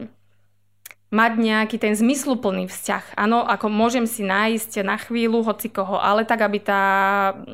[1.13, 3.13] mať nejaký ten zmysluplný vzťah.
[3.21, 6.83] Áno, ako môžem si nájsť na chvíľu hoci koho, ale tak, aby tá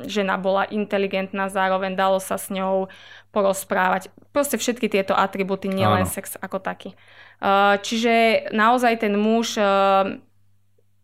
[0.08, 2.88] žena bola inteligentná, zároveň dalo sa s ňou
[3.36, 4.08] porozprávať.
[4.30, 6.94] Proste všetky tieto atributy, nielen sex ako taký.
[7.42, 10.18] Uh, čiže naozaj ten muž, uh,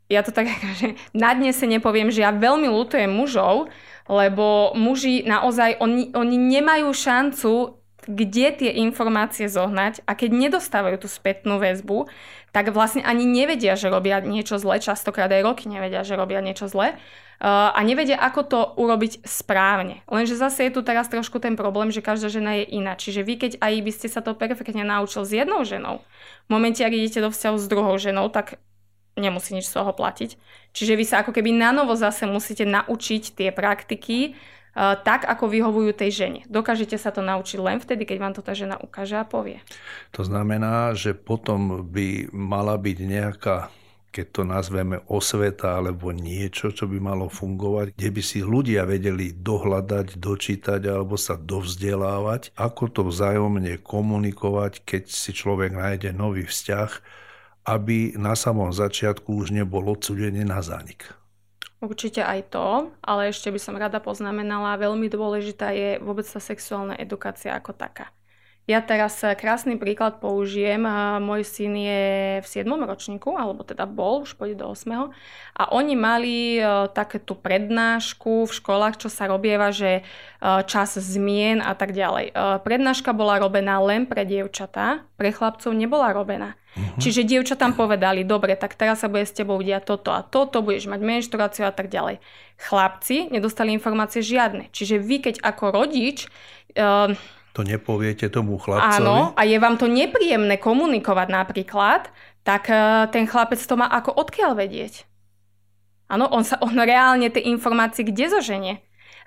[0.06, 0.46] ja to tak
[0.80, 3.66] že nadnese nepoviem, že ja veľmi lutujem mužov,
[4.06, 11.08] lebo muži naozaj, oni, oni nemajú šancu kde tie informácie zohnať a keď nedostávajú tú
[11.10, 12.06] spätnú väzbu,
[12.54, 16.70] tak vlastne ani nevedia, že robia niečo zle, častokrát aj roky nevedia, že robia niečo
[16.70, 16.94] zle
[17.40, 20.00] a nevedia, ako to urobiť správne.
[20.08, 22.96] Lenže zase je tu teraz trošku ten problém, že každá žena je iná.
[22.96, 26.00] Čiže vy, keď aj by ste sa to perfektne naučil s jednou ženou,
[26.46, 28.56] v momente, ak idete do vzťahu s druhou ženou, tak
[29.20, 30.36] nemusí nič z toho platiť.
[30.72, 34.36] Čiže vy sa ako keby na novo zase musíte naučiť tie praktiky,
[34.76, 36.40] tak, ako vyhovujú tej žene.
[36.52, 39.64] Dokážete sa to naučiť len vtedy, keď vám to tá žena ukáže a povie.
[40.12, 43.72] To znamená, že potom by mala byť nejaká
[44.16, 49.36] keď to nazveme osveta alebo niečo, čo by malo fungovať, kde by si ľudia vedeli
[49.36, 56.90] dohľadať, dočítať alebo sa dovzdelávať, ako to vzájomne komunikovať, keď si človek nájde nový vzťah,
[57.68, 61.12] aby na samom začiatku už nebol odsudený na zánik.
[61.84, 66.96] Určite aj to, ale ešte by som rada poznamenala, veľmi dôležitá je vôbec tá sexuálna
[66.96, 68.15] edukácia ako taká.
[68.66, 70.82] Ja teraz eh, krásny príklad použijem.
[70.82, 72.02] Eh, môj syn je
[72.42, 72.66] v 7.
[72.66, 75.14] ročníku, alebo teda bol, už pôjde do 8.
[75.54, 80.02] A oni mali eh, takéto prednášku v školách, čo sa robieva, že
[80.68, 82.30] čas zmien a tak ďalej.
[82.62, 86.54] Prednáška bola robená len pre dievčatá, pre chlapcov nebola robená.
[86.76, 87.00] Uh-huh.
[87.02, 90.86] Čiže dievčatám povedali, dobre, tak teraz sa bude s tebou diať toto a toto, budeš
[90.92, 92.20] mať menštruáciu a tak ďalej.
[92.62, 94.68] Chlapci nedostali informácie žiadne.
[94.70, 96.28] Čiže vy, keď ako rodič...
[96.76, 97.16] Uh,
[97.56, 99.00] to nepoviete tomu chlapcovi?
[99.00, 102.12] Áno, a je vám to nepríjemné komunikovať napríklad,
[102.44, 105.08] tak uh, ten chlapec to má ako odkiaľ vedieť.
[106.12, 108.74] Áno, on, sa, on reálne tie informácie kde zoženie?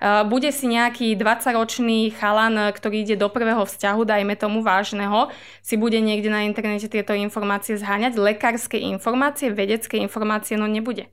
[0.00, 5.28] bude si nejaký 20-ročný chalan, ktorý ide do prvého vzťahu, dajme tomu vážneho,
[5.60, 11.12] si bude niekde na internete tieto informácie zháňať, lekárske informácie, vedecké informácie, no nebude.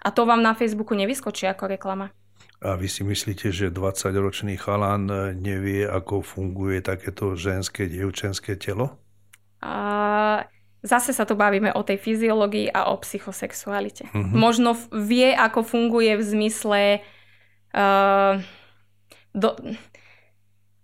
[0.00, 2.16] A to vám na Facebooku nevyskočí ako reklama.
[2.62, 9.02] A vy si myslíte, že 20-ročný chalan nevie, ako funguje takéto ženské, dievčenské telo?
[9.58, 10.46] A
[10.82, 14.06] zase sa tu bavíme o tej fyziológii a o psychosexualite.
[14.10, 14.30] Uh-huh.
[14.30, 16.80] Možno vie, ako funguje v zmysle
[17.74, 18.38] uh,
[19.34, 19.58] do,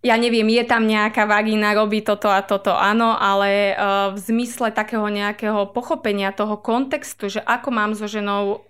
[0.03, 4.71] ja neviem, je tam nejaká vagína, robí toto a toto, áno, ale uh, v zmysle
[4.71, 8.68] takého nejakého pochopenia toho kontextu, že ako mám so ženou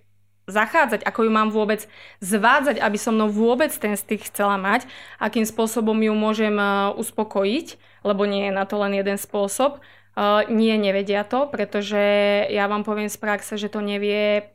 [0.49, 1.85] zachádzať, ako ju mám vôbec
[2.19, 4.89] zvádzať, aby so mnou vôbec ten styk chcela mať,
[5.21, 9.79] akým spôsobom ju môžem uh, uspokojiť, lebo nie je na to len jeden spôsob.
[10.17, 12.01] Uh, nie, nevedia to, pretože
[12.49, 14.51] ja vám poviem z praxe, že to nevie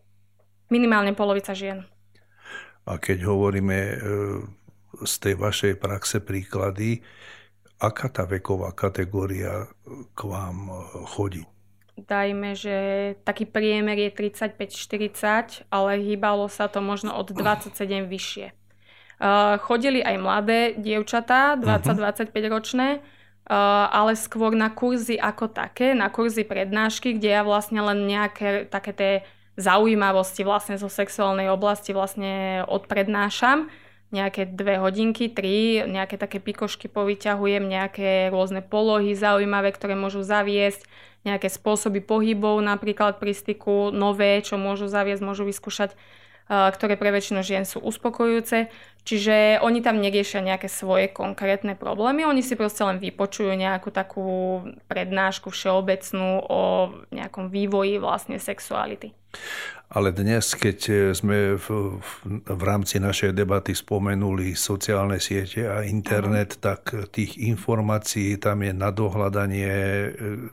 [0.69, 1.87] minimálne polovica žien.
[2.85, 3.97] A keď hovoríme e,
[5.09, 7.01] z tej vašej praxe príklady,
[7.81, 9.73] aká tá veková kategória
[10.13, 10.75] k vám e,
[11.09, 11.43] chodí?
[11.95, 12.77] Dajme, že
[13.23, 18.51] taký priemer je 35-40, ale hýbalo sa to možno od 27 vyššie.
[19.23, 22.51] Uh, chodili aj mladé dievčatá, 20-25 mhm.
[22.51, 28.11] ročné, uh, ale skôr na kurzy ako také, na kurzy prednášky, kde ja vlastne len
[28.11, 29.13] nejaké také tie
[29.55, 33.71] zaujímavosti vlastne zo sexuálnej oblasti vlastne odprednášam.
[34.11, 40.87] Nejaké dve hodinky, tri, nejaké také pikošky povyťahujem, nejaké rôzne polohy zaujímavé, ktoré môžu zaviesť,
[41.25, 45.97] nejaké spôsoby pohybov napríklad pri styku, nové, čo môžu zaviesť, môžu vyskúšať
[46.49, 48.69] ktoré pre väčšinu žien sú uspokojujúce.
[49.05, 54.61] Čiže oni tam neriešia nejaké svoje konkrétne problémy, oni si proste len vypočujú nejakú takú
[54.89, 56.61] prednášku všeobecnú o
[57.13, 59.13] nejakom vývoji vlastne sexuality.
[59.94, 61.66] Ale dnes, keď e, sme v,
[62.03, 62.11] v,
[62.42, 68.90] v rámci našej debaty spomenuli sociálne siete a internet, tak tých informácií tam je na
[68.90, 70.09] dohľadanie e,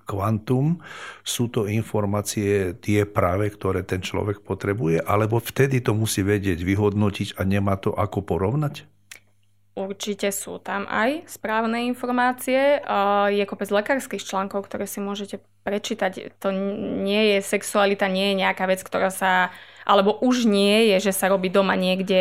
[0.05, 0.83] kvantum.
[1.25, 7.39] Sú to informácie tie práve, ktoré ten človek potrebuje, alebo vtedy to musí vedieť, vyhodnotiť
[7.39, 8.85] a nemá to ako porovnať?
[9.71, 12.83] Určite sú tam aj správne informácie.
[13.31, 16.35] Je kopec lekárskych článkov, ktoré si môžete prečítať.
[16.43, 16.51] To
[17.01, 19.55] nie je sexualita, nie je nejaká vec, ktorá sa...
[19.87, 22.19] Alebo už nie je, že sa robí doma niekde...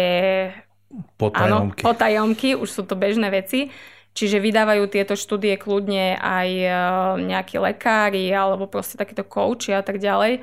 [1.19, 1.83] Potajomky.
[1.83, 3.75] Áno, potajomky, už sú to bežné veci.
[4.21, 6.69] Čiže vydávajú tieto štúdie kľudne aj e,
[7.25, 10.33] nejakí lekári alebo proste takíto kouči a tak ďalej.
[10.37, 10.41] E,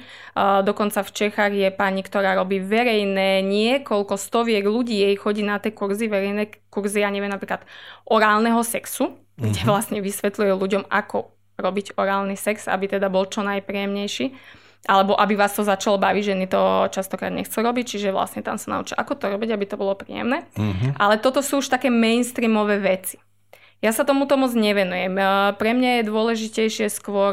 [0.65, 5.77] dokonca v Čechách je pani, ktorá robí verejné niekoľko stoviek ľudí, jej chodí na tie
[5.77, 7.69] kurzy, verejné kurzy, ja neviem, napríklad
[8.09, 9.69] orálneho sexu, kde uh-huh.
[9.69, 11.29] vlastne vysvetľuje ľuďom, ako
[11.61, 14.33] robiť orálny sex, aby teda bol čo najpríjemnejší
[14.89, 18.73] alebo aby vás to začalo baviť, ženy to častokrát nechcú robiť, čiže vlastne tam sa
[18.77, 20.49] naučia, ako to robiť, aby to bolo príjemné.
[20.57, 20.97] Uh-huh.
[20.97, 23.21] Ale toto sú už také mainstreamové veci.
[23.81, 25.13] Ja sa tomuto moc nevenujem.
[25.57, 27.31] Pre mňa je dôležitejšie skôr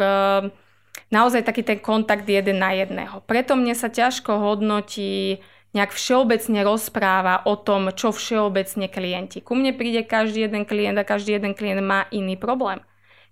[1.08, 3.24] naozaj taký ten kontakt jeden na jedného.
[3.24, 5.40] Preto mne sa ťažko hodnotí
[5.74, 9.42] nejak všeobecne rozpráva o tom, čo všeobecne klienti.
[9.42, 12.78] Ku mne príde každý jeden klient a každý jeden klient má iný problém.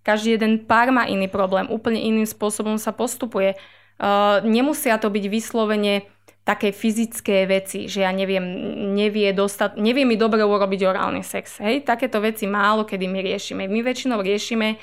[0.02, 3.54] Každý jeden pár má iný problém, úplne iným spôsobom sa postupuje.
[4.02, 6.10] Uh, nemusia to byť vyslovene
[6.42, 8.42] také fyzické veci, že ja neviem,
[8.98, 11.62] nevie, dostat, nevie mi dobre urobiť orálny sex.
[11.62, 11.86] Hej?
[11.86, 13.70] Takéto veci málo kedy my riešime.
[13.70, 14.78] My väčšinou riešime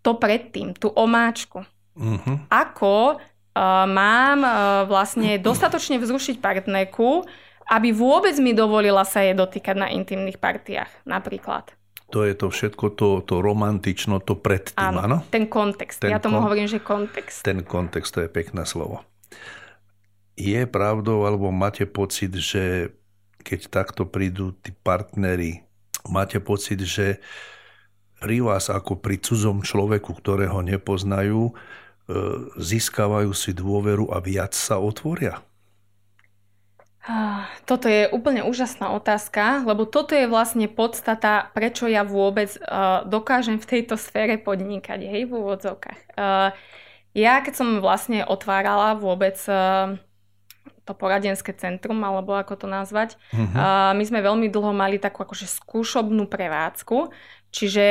[0.00, 1.60] to predtým, tú omáčku.
[1.96, 2.36] Uh-huh.
[2.48, 4.54] Ako uh, mám uh,
[4.88, 7.24] vlastne dostatočne vzrušiť partnerku,
[7.66, 11.74] aby vôbec mi dovolila sa jej dotýkať na intimných partiách napríklad.
[12.14, 14.98] To je to všetko, to, to romantično, to predtým, áno?
[15.02, 15.16] áno?
[15.26, 16.06] ten kontext.
[16.06, 16.46] Ten ja tomu kon...
[16.46, 17.42] hovorím, že kontext.
[17.42, 19.02] Ten kontext, to je pekné slovo.
[20.36, 22.92] Je pravdou, alebo máte pocit, že
[23.40, 25.64] keď takto prídu tí partnery,
[26.04, 27.24] máte pocit, že
[28.20, 31.56] pri vás ako pri cudzom človeku, ktorého nepoznajú,
[32.06, 32.14] E,
[32.54, 35.42] získavajú si dôveru a viac sa otvoria?
[37.66, 43.62] Toto je úplne úžasná otázka, lebo toto je vlastne podstata, prečo ja vôbec uh, dokážem
[43.62, 46.18] v tejto sfére podnikať, hej, v úvodzovkách.
[46.18, 46.50] Uh,
[47.14, 49.38] ja keď som vlastne otvárala vôbec
[50.86, 53.42] to poradenské centrum, alebo ako to nazvať, uh-huh.
[53.42, 57.10] uh, my sme veľmi dlho mali takú akože skúšobnú prevádzku,
[57.50, 57.84] čiže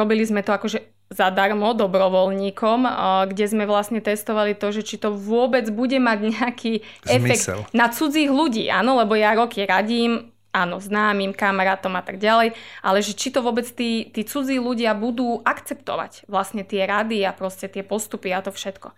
[0.00, 2.88] robili sme to akože zadarmo dobrovoľníkom,
[3.28, 6.72] kde sme vlastne testovali to, že či to vôbec bude mať nejaký
[7.04, 7.12] Zmysel.
[7.12, 7.44] efekt
[7.76, 8.72] na cudzích ľudí.
[8.72, 13.44] Áno, lebo ja roky radím, áno, známym, kamarátom a tak ďalej, ale že či to
[13.44, 18.44] vôbec tí, tí cudzí ľudia budú akceptovať vlastne tie rady a proste tie postupy a
[18.44, 18.92] to všetko.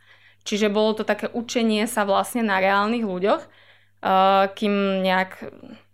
[0.44, 3.42] Čiže bolo to také učenie sa vlastne na reálnych ľuďoch,
[4.52, 5.40] kým nejak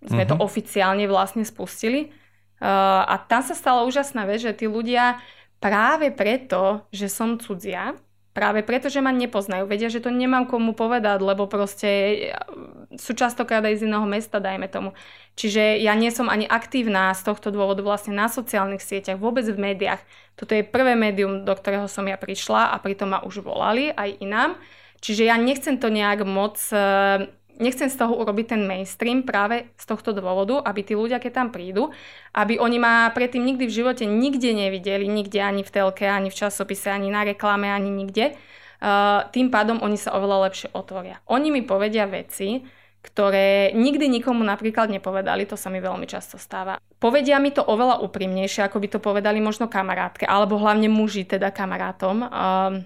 [0.03, 0.31] sme uh-huh.
[0.31, 0.43] to mhm.
[0.43, 2.11] oficiálne vlastne spustili.
[2.61, 5.17] A tam sa stala úžasná vec, že tí ľudia
[5.63, 7.97] práve preto, že som cudzia,
[8.31, 12.15] práve preto, že ma nepoznajú, vedia, že to nemám komu povedať, lebo proste e,
[12.95, 14.91] sú častokrát aj z iného mesta, dajme tomu.
[15.35, 19.59] Čiže ja nie som ani aktívna z tohto dôvodu vlastne na sociálnych sieťach, vôbec v
[19.59, 20.03] médiách.
[20.39, 24.23] Toto je prvé médium, do ktorého som ja prišla a pritom ma už volali aj
[24.23, 24.55] inám.
[25.01, 26.79] Čiže ja nechcem to nejak moc e,
[27.61, 31.49] nechcem z toho urobiť ten mainstream práve z tohto dôvodu, aby tí ľudia, keď tam
[31.53, 31.93] prídu,
[32.33, 36.39] aby oni ma predtým nikdy v živote nikde nevideli, nikde ani v telke, ani v
[36.41, 38.35] časopise, ani na reklame, ani nikde.
[38.81, 41.21] Uh, tým pádom oni sa oveľa lepšie otvoria.
[41.29, 42.65] Oni mi povedia veci,
[43.05, 46.81] ktoré nikdy nikomu napríklad nepovedali, to sa mi veľmi často stáva.
[46.97, 51.53] Povedia mi to oveľa úprimnejšie, ako by to povedali možno kamarátke, alebo hlavne muži, teda
[51.53, 52.25] kamarátom.
[52.25, 52.85] Uh,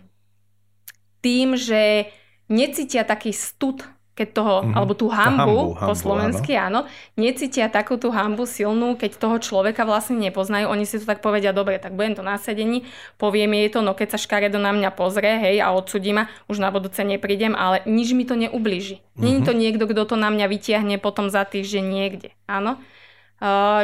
[1.22, 2.10] tým, že
[2.50, 4.74] necítia taký stud keď toho, mm-hmm.
[4.78, 6.86] alebo tú hambu, hambu, hambu po slovensky, áno.
[6.86, 11.18] áno, necítia takú tú hambu silnú, keď toho človeka vlastne nepoznajú, oni si to tak
[11.18, 12.86] povedia, dobre, tak budem to na sedení,
[13.18, 16.62] poviem jej to, no keď sa škaredo na mňa pozrie, hej, a odsudí ma, už
[16.62, 19.02] na budúce neprídem, ale nič mi to neublíži.
[19.02, 19.20] Mm-hmm.
[19.20, 22.78] Není to niekto, kto to na mňa vytiahne potom za týždeň niekde, áno.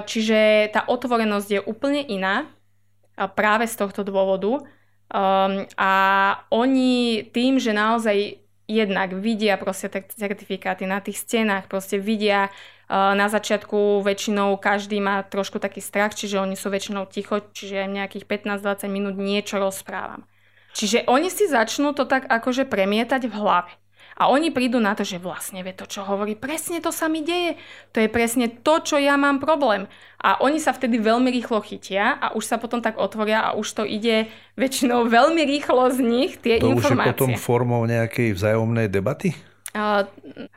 [0.06, 2.48] Čiže tá otvorenosť je úplne iná
[3.36, 4.64] práve z tohto dôvodu.
[5.10, 5.92] Um, a
[6.54, 8.39] oni tým, že naozaj
[8.70, 15.26] jednak vidia proste certifikáty na tých stenách, proste vidia uh, na začiatku väčšinou každý má
[15.26, 20.22] trošku taký strach, čiže oni sú väčšinou ticho, čiže aj nejakých 15-20 minút niečo rozprávam.
[20.70, 23.70] Čiže oni si začnú to tak akože premietať v hlave.
[24.20, 27.24] A oni prídu na to, že vlastne vie to, čo hovorí, presne to sa mi
[27.24, 27.56] deje.
[27.96, 29.88] To je presne to, čo ja mám problém.
[30.20, 33.80] A oni sa vtedy veľmi rýchlo chytia a už sa potom tak otvoria a už
[33.80, 34.28] to ide
[34.60, 37.16] väčšinou veľmi rýchlo z nich, tie to informácie.
[37.16, 39.32] To už je potom formou nejakej vzájomnej debaty?
[39.70, 40.02] Uh,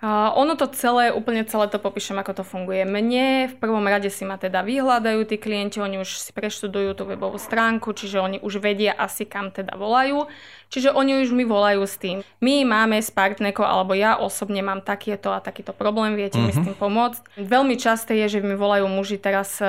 [0.02, 2.82] uh, ono to celé, úplne celé to popíšem, ako to funguje.
[2.82, 7.06] Mne v prvom rade si ma teda vyhľadajú tí klienti, oni už si preštudujú tú
[7.06, 10.26] webovú stránku, čiže oni už vedia asi kam teda volajú.
[10.74, 12.26] Čiže oni už mi volajú s tým.
[12.42, 16.50] My máme s partnerkou, alebo ja osobne mám takýto a takýto problém, viete uh-huh.
[16.50, 16.74] mi s mhm.
[16.74, 17.22] tým pomôcť.
[17.38, 19.62] Veľmi časté je, že mi volajú muži teraz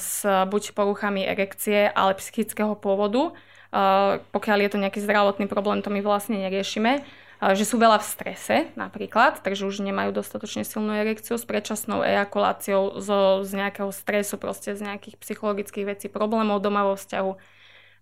[0.00, 3.36] s buď poruchami erekcie, ale psychického pôvodu.
[3.76, 7.04] Uh, pokiaľ je to nejaký zdravotný problém, to my vlastne neriešime
[7.40, 12.96] že sú veľa v strese napríklad, takže už nemajú dostatočne silnú erekciu s predčasnou ejakuláciou
[13.00, 17.32] zo, z nejakého stresu, proste z nejakých psychologických vecí, problémov doma vo vzťahu.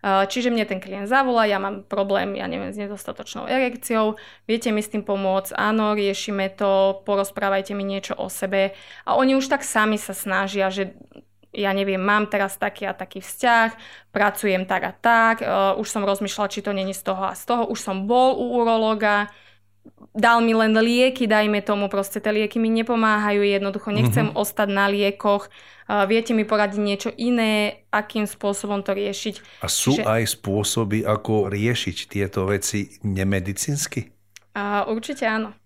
[0.04, 4.84] Čiže mne ten klient zavolá, ja mám problém, ja neviem, s nedostatočnou erekciou, viete mi
[4.84, 8.76] s tým pomôcť, áno, riešime to, porozprávajte mi niečo o sebe.
[9.08, 10.92] A oni už tak sami sa snažia, že
[11.54, 13.68] ja neviem, mám teraz taký a taký vzťah,
[14.10, 17.42] pracujem tak a tak, uh, už som rozmýšľala, či to není z toho a z
[17.46, 19.30] toho, už som bol u urologa,
[20.12, 24.42] dal mi len lieky, dajme tomu, proste tie lieky mi nepomáhajú, jednoducho nechcem mm-hmm.
[24.42, 29.64] ostať na liekoch, uh, viete mi poradiť niečo iné, akým spôsobom to riešiť.
[29.64, 30.04] A sú Čiže...
[30.04, 34.12] aj spôsoby, ako riešiť tieto veci nemedicínsky?
[34.54, 35.63] Uh, určite áno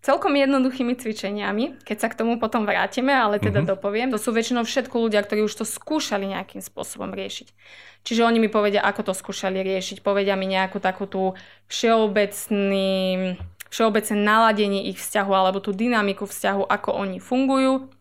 [0.00, 3.76] celkom jednoduchými cvičeniami, keď sa k tomu potom vrátime, ale teda uh-huh.
[3.76, 4.08] dopoviem.
[4.12, 7.52] To sú väčšinou všetko ľudia, ktorí už to skúšali nejakým spôsobom riešiť.
[8.00, 11.36] Čiže oni mi povedia, ako to skúšali riešiť, povedia mi nejakú takú tú
[11.68, 12.88] všeobecný,
[13.68, 17.92] všeobecné naladenie ich vzťahu alebo tú dynamiku vzťahu, ako oni fungujú.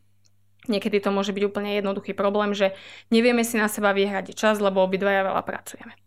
[0.71, 2.77] Niekedy to môže byť úplne jednoduchý problém, že
[3.11, 5.99] nevieme si na seba vyhradiť čas, lebo obidvaja veľa pracujeme.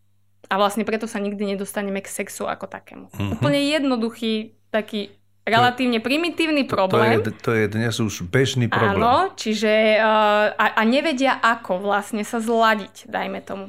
[0.49, 3.13] A vlastne preto sa nikdy nedostaneme k sexu ako takému.
[3.13, 3.37] Uh-huh.
[3.41, 7.19] Úplne jednoduchý taký relatívne primitívny problém.
[7.19, 9.03] To je, to je dnes už bežný problém.
[9.03, 13.67] Áno, čiže uh, a, a nevedia ako vlastne sa zladiť, dajme tomu.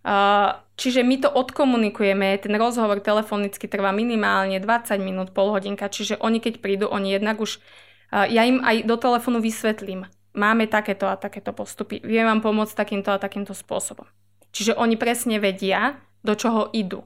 [0.00, 6.16] Uh, čiže my to odkomunikujeme, ten rozhovor telefonicky trvá minimálne 20 minút, pol hodinka, čiže
[6.22, 7.60] oni keď prídu, oni jednak už,
[8.14, 12.72] uh, ja im aj do telefónu vysvetlím, máme takéto a takéto postupy, viem vám pomôcť
[12.72, 14.06] takýmto a takýmto spôsobom.
[14.50, 17.04] Čiže oni presne vedia, do čoho idú.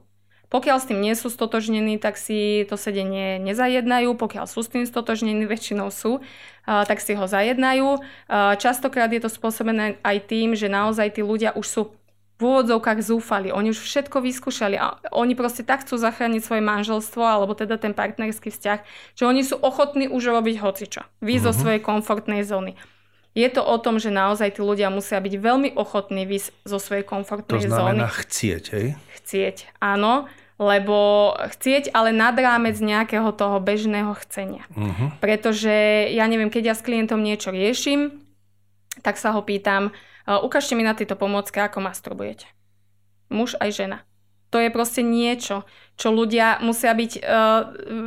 [0.49, 4.13] Pokiaľ s tým nie sú stotožnení, tak si to sedenie nezajednajú.
[4.15, 6.21] Pokiaľ sú s tým stotožnení, väčšinou sú,
[6.65, 8.01] tak si ho zajednajú.
[8.61, 11.81] Častokrát je to spôsobené aj tým, že naozaj tí ľudia už sú
[12.35, 13.47] v úvodzovkách zúfali.
[13.55, 17.95] Oni už všetko vyskúšali a oni proste tak chcú zachrániť svoje manželstvo alebo teda ten
[17.95, 18.79] partnerský vzťah,
[19.15, 21.07] že oni sú ochotní už robiť hocičo.
[21.23, 21.45] Vy uh-huh.
[21.47, 21.59] zo mhm.
[21.63, 22.75] svojej komfortnej zóny.
[23.35, 27.03] Je to o tom, že naozaj tí ľudia musia byť veľmi ochotní vysť zo svojej
[27.03, 27.67] komfortnej zóny.
[27.67, 28.19] To znamená zóny.
[28.23, 28.87] chcieť, hej?
[29.19, 34.63] Chcieť, áno lebo chcieť ale nad rámec nejakého toho bežného chcenia.
[34.71, 35.11] Uh-huh.
[35.19, 38.23] Pretože ja neviem, keď ja s klientom niečo riešim,
[39.03, 39.91] tak sa ho pýtam,
[40.23, 42.47] ukážte mi na tejto pomôcke, ako masturbujete.
[43.27, 43.97] Muž aj žena.
[44.53, 45.63] To je proste niečo,
[45.95, 47.23] čo ľudia musia byť uh,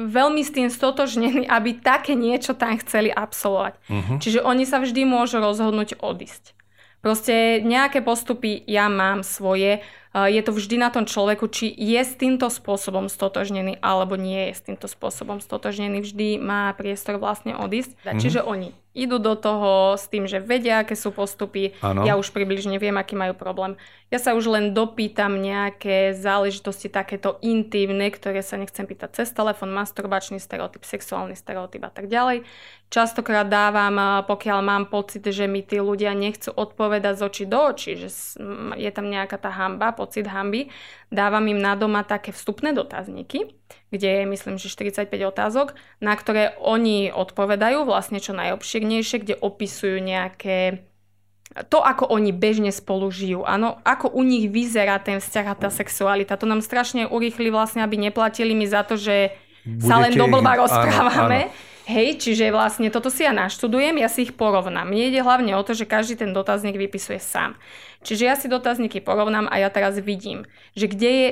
[0.09, 3.75] veľmi s tým stotožnení, aby také niečo tam chceli absolvovať.
[3.89, 4.17] Uh-huh.
[4.21, 6.58] Čiže oni sa vždy môžu rozhodnúť odísť.
[6.99, 9.81] Proste nejaké postupy ja mám svoje,
[10.13, 14.59] je to vždy na tom človeku, či je s týmto spôsobom stotožnený alebo nie je
[14.59, 16.03] s týmto spôsobom stotožnený.
[16.03, 17.95] Vždy má priestor vlastne odísť.
[18.03, 18.19] Mm-hmm.
[18.19, 21.71] Čiže oni idú do toho s tým, že vedia, aké sú postupy.
[21.87, 22.03] Ano.
[22.03, 23.79] Ja už približne viem, aký majú problém.
[24.11, 29.71] Ja sa už len dopýtam nejaké záležitosti takéto intimné, ktoré sa nechcem pýtať cez telefón,
[29.71, 32.43] masturbačný stereotyp, sexuálny stereotyp a tak ďalej.
[32.89, 38.01] Častokrát dávam, pokiaľ mám pocit, že mi tí ľudia nechcú odpovedať z očí do očí,
[38.01, 38.09] že
[38.81, 40.73] je tam nejaká tá hamba, pocit hamby,
[41.13, 43.53] dávam im na doma také vstupné dotazníky,
[43.93, 50.01] kde je myslím, že 45 otázok, na ktoré oni odpovedajú vlastne čo najobširnejšie, kde opisujú
[50.01, 50.89] nejaké
[51.69, 55.69] to, ako oni bežne spolu žijú, áno, ako u nich vyzerá ten vzťah a tá
[55.69, 56.41] sexualita.
[56.41, 60.25] To nám strašne urýchli vlastne, aby neplatili mi za to, že Budete sa len do
[60.29, 61.49] blba rozprávame.
[61.49, 61.67] Áno, áno.
[61.89, 64.93] Hej, čiže vlastne toto si ja naštudujem, ja si ich porovnám.
[64.93, 67.57] Mne ide hlavne o to, že každý ten dotazník vypisuje sám.
[68.05, 70.45] Čiže ja si dotazníky porovnám a ja teraz vidím,
[70.77, 71.29] že kde je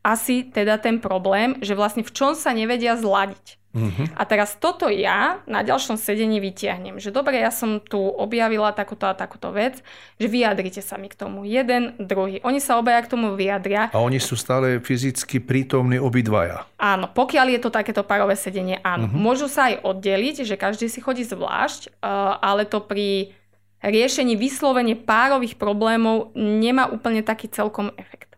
[0.00, 3.60] asi teda ten problém, že vlastne v čom sa nevedia zladiť.
[3.76, 4.08] Uh-huh.
[4.16, 9.04] A teraz toto ja na ďalšom sedení vytiahnem, že dobre, ja som tu objavila takúto
[9.04, 9.84] a takúto vec,
[10.16, 11.44] že vyjadrite sa mi k tomu.
[11.44, 12.40] Jeden, druhý.
[12.48, 13.92] Oni sa obaja k tomu vyjadria.
[13.92, 16.64] A oni sú stále fyzicky prítomní obidvaja.
[16.80, 19.12] Áno, pokiaľ je to takéto parové sedenie, áno.
[19.12, 19.20] Uh-huh.
[19.20, 22.08] Môžu sa aj oddeliť, že každý si chodí zvlášť, eh,
[22.40, 23.36] ale to pri
[23.84, 28.34] riešení vyslovene párových problémov nemá úplne taký celkom efekt.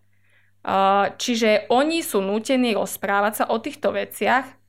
[0.61, 4.60] Eh, čiže oni sú nútení rozprávať sa o týchto veciach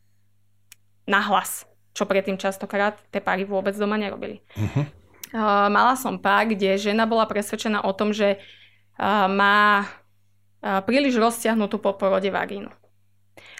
[1.12, 4.40] nahlas, čo predtým častokrát tie páry vôbec doma nerobili.
[4.56, 4.88] Uh-huh.
[5.36, 11.20] Uh, mala som pár, kde žena bola presvedčená o tom, že uh, má uh, príliš
[11.20, 12.72] rozťahnutú po porode vagínu.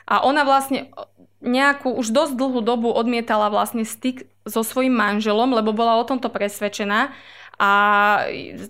[0.08, 0.92] A ona vlastne
[1.42, 6.30] nejakú už dosť dlhú dobu odmietala vlastne styk so svojím manželom, lebo bola o tomto
[6.30, 7.14] presvedčená
[7.62, 7.72] a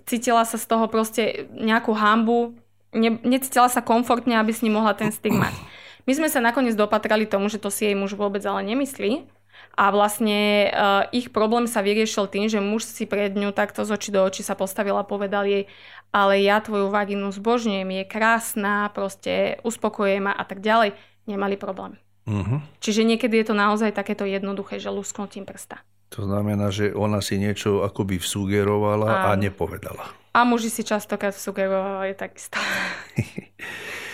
[0.04, 2.56] cítila sa z toho proste nejakú hambu,
[2.92, 5.54] ne, necítila sa komfortne, aby s ním mohla ten styk mať.
[6.06, 9.26] My sme sa nakoniec dopatrali tomu, že to si jej muž vôbec ale nemyslí.
[9.72, 13.94] A vlastne uh, ich problém sa vyriešil tým, že muž si pred ňu takto z
[13.94, 15.64] očí do očí sa postavil a povedal jej,
[16.12, 20.92] ale ja tvoju vaginu zbožňujem, je krásna, proste uspokojuje ma a tak ďalej.
[21.24, 21.96] Nemali problém.
[22.28, 22.60] Uh-huh.
[22.84, 25.80] Čiže niekedy je to naozaj takéto jednoduché, že lusknutím prsta.
[26.12, 30.12] To znamená, že ona si niečo akoby vsugerovala a, a nepovedala.
[30.36, 32.60] A muži si častokrát vsugerovali takisto.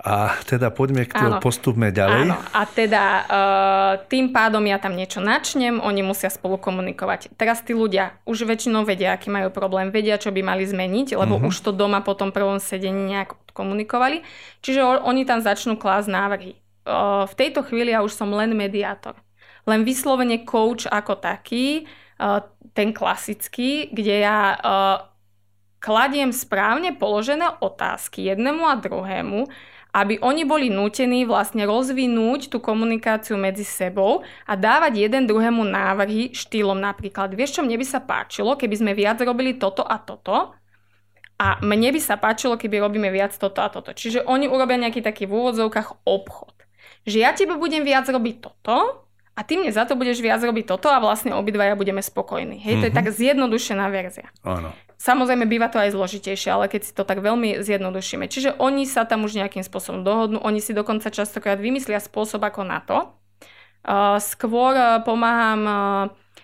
[0.00, 2.32] A teda poďme k tomu, postupme ďalej.
[2.32, 2.40] Áno.
[2.56, 7.36] A teda uh, tým pádom ja tam niečo načnem, oni musia spolu komunikovať.
[7.36, 11.36] Teraz tí ľudia už väčšinou vedia, aký majú problém, vedia, čo by mali zmeniť, lebo
[11.36, 11.52] uh-huh.
[11.52, 14.24] už to doma po tom prvom sedení nejak komunikovali.
[14.64, 16.52] Čiže oni tam začnú klásť návrhy.
[16.88, 19.20] Uh, v tejto chvíli ja už som len mediátor.
[19.68, 21.84] Len vyslovene coach ako taký,
[22.16, 22.40] uh,
[22.72, 24.96] ten klasický, kde ja uh,
[25.76, 29.44] kladiem správne položené otázky jednému a druhému,
[29.90, 36.30] aby oni boli nútení vlastne rozvinúť tú komunikáciu medzi sebou a dávať jeden druhému návrhy
[36.30, 37.34] štýlom napríklad.
[37.34, 40.54] Vieš čo, mne by sa páčilo, keby sme viac robili toto a toto
[41.40, 43.96] a mne by sa páčilo, keby robíme viac toto a toto.
[43.96, 46.54] Čiže oni urobia nejaký taký v úvodzovkách obchod.
[47.08, 50.64] Že ja tebe budem viac robiť toto a ty mne za to budeš viac robiť
[50.68, 52.60] toto a vlastne obidvaja budeme spokojní.
[52.60, 52.80] Hej, mm-hmm.
[52.82, 52.98] to je mhm.
[52.98, 54.28] tak zjednodušená verzia.
[54.44, 54.74] Áno.
[55.00, 58.28] Samozrejme, býva to aj zložitejšie, ale keď si to tak veľmi zjednodušíme.
[58.28, 62.68] Čiže oni sa tam už nejakým spôsobom dohodnú, oni si dokonca častokrát vymyslia spôsob ako
[62.68, 63.08] na to.
[64.20, 65.74] Skôr e, pomáham e,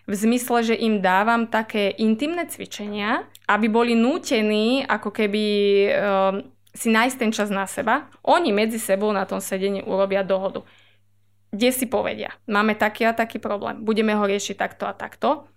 [0.09, 5.91] v zmysle, že im dávam také intimné cvičenia, aby boli nútení ako keby e,
[6.73, 8.09] si nájsť ten čas na seba.
[8.25, 10.65] Oni medzi sebou na tom sedení urobia dohodu.
[11.57, 15.49] Kde si povedia, máme taký a taký problém, budeme ho riešiť takto a takto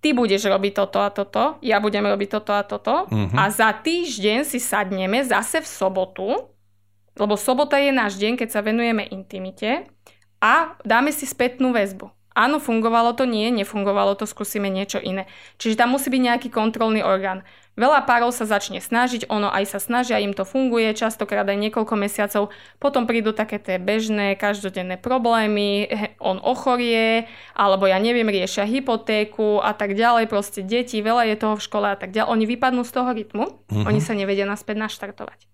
[0.00, 3.36] ty budeš robiť toto a toto, ja budem robiť toto a toto uh-huh.
[3.36, 6.28] a za týždeň si sadneme zase v sobotu,
[7.20, 9.84] lebo sobota je náš deň, keď sa venujeme intimite
[10.40, 12.08] a dáme si spätnú väzbu.
[12.40, 15.28] Áno, fungovalo to, nie, nefungovalo to, skúsime niečo iné.
[15.60, 17.44] Čiže tam musí byť nejaký kontrolný orgán.
[17.76, 21.94] Veľa párov sa začne snažiť, ono aj sa snažia, im to funguje, častokrát aj niekoľko
[22.00, 25.88] mesiacov, potom prídu také tie bežné, každodenné problémy,
[26.20, 31.54] on ochorie, alebo ja neviem, riešia hypotéku a tak ďalej, proste deti, veľa je toho
[31.56, 32.28] v škole a tak ďalej.
[32.32, 33.84] Oni vypadnú z toho rytmu, uh-huh.
[33.84, 35.48] oni sa nevedia naspäť naštartovať.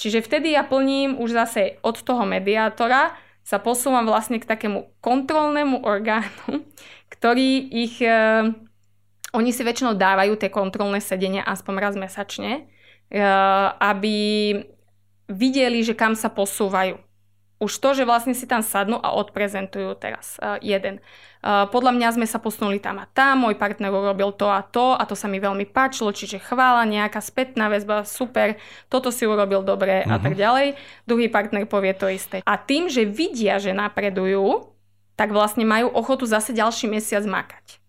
[0.00, 5.82] Čiže vtedy ja plním už zase od toho mediátora, sa posúvam vlastne k takému kontrolnému
[5.82, 6.62] orgánu,
[7.14, 8.02] ktorý ich...
[8.02, 8.50] E,
[9.32, 12.68] oni si väčšinou dávajú tie kontrolné sedenia aspoň raz mesačne,
[13.08, 13.22] e,
[13.80, 14.16] aby
[15.32, 17.00] videli, že kam sa posúvajú.
[17.62, 20.98] Už to, že vlastne si tam sadnú a odprezentujú teraz uh, jeden.
[21.42, 24.94] Uh, podľa mňa sme sa posunuli tam a tam, môj partner urobil to a to
[24.94, 29.66] a to sa mi veľmi páčilo, čiže chvála, nejaká spätná väzba, super, toto si urobil
[29.66, 30.14] dobre uh-huh.
[30.14, 30.40] a tak mhm.
[30.40, 30.66] ďalej.
[31.02, 32.46] Druhý partner povie to isté.
[32.46, 34.70] A tým, že vidia, že napredujú,
[35.18, 37.82] tak vlastne majú ochotu zase ďalší mesiac makať.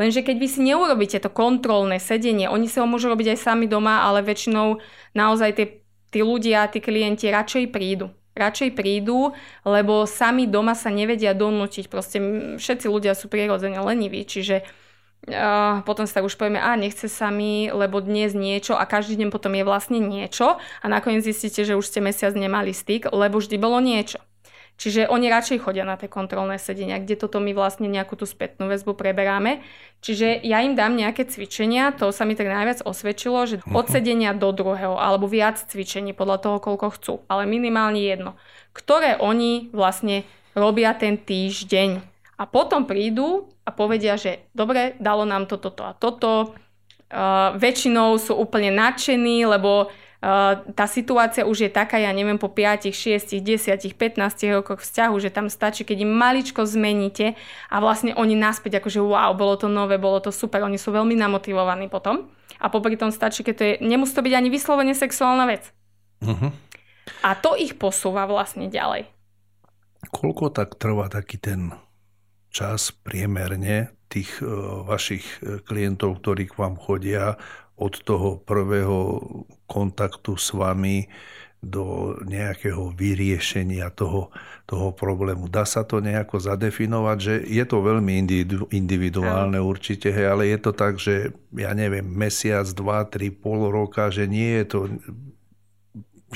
[0.00, 3.68] Lenže keď vy si neurobíte to kontrolné sedenie, oni sa ho môžu robiť aj sami
[3.68, 4.80] doma, ale väčšinou
[5.12, 5.66] naozaj tie,
[6.08, 9.34] tí ľudia, tí klienti radšej prídu radšej prídu,
[9.66, 11.90] lebo sami doma sa nevedia donútiť.
[11.90, 12.18] Proste
[12.56, 17.66] všetci ľudia sú prirodzene leniví, čiže uh, potom sa už povieme, a nechce sa mi,
[17.68, 21.90] lebo dnes niečo a každý deň potom je vlastne niečo a nakoniec zistíte, že už
[21.90, 24.22] ste mesiac nemali styk, lebo vždy bolo niečo.
[24.78, 28.70] Čiže oni radšej chodia na tie kontrolné sedenia, kde toto my vlastne nejakú tú spätnú
[28.70, 29.58] väzbu preberáme.
[29.98, 33.74] Čiže ja im dám nejaké cvičenia, to sa mi tak najviac osvedčilo, že mhm.
[33.74, 38.38] od sedenia do druhého, alebo viac cvičení podľa toho, koľko chcú, ale minimálne jedno,
[38.70, 40.22] ktoré oni vlastne
[40.54, 41.98] robia ten týždeň.
[42.38, 46.54] A potom prídu a povedia, že dobre, dalo nám to, toto a toto.
[47.08, 49.90] Uh, väčšinou sú úplne nadšení, lebo
[50.74, 54.18] tá situácia už je taká, ja neviem, po 5, 6, 10, 15
[54.50, 57.38] rokoch vzťahu, že tam stačí, keď im maličko zmeníte
[57.70, 61.14] a vlastne oni naspäť akože wow, bolo to nové, bolo to super, oni sú veľmi
[61.14, 62.26] namotivovaní potom.
[62.58, 65.70] A popri tom stačí, keď to je, nemusí to byť ani vyslovene sexuálna vec.
[66.26, 66.50] Uh-huh.
[67.22, 69.06] A to ich posúva vlastne ďalej.
[70.10, 71.70] Koľko tak trvá taký ten
[72.50, 77.36] čas priemerne tých uh, vašich e, klientov, ktorí k vám chodia
[77.76, 79.20] od toho prvého
[79.68, 81.06] kontaktu s vami
[81.58, 84.30] do nejakého vyriešenia toho,
[84.62, 85.50] toho problému.
[85.50, 88.14] Dá sa to nejako zadefinovať, že je to veľmi
[88.70, 94.06] individuálne určite, hej, ale je to tak, že ja neviem, mesiac, dva, tri, pol roka,
[94.06, 94.78] že nie je to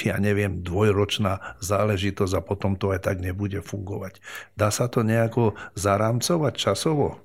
[0.01, 4.25] ja neviem, dvojročná záležitosť a potom to aj tak nebude fungovať.
[4.57, 7.21] Dá sa to nejako zarámcovať časovo?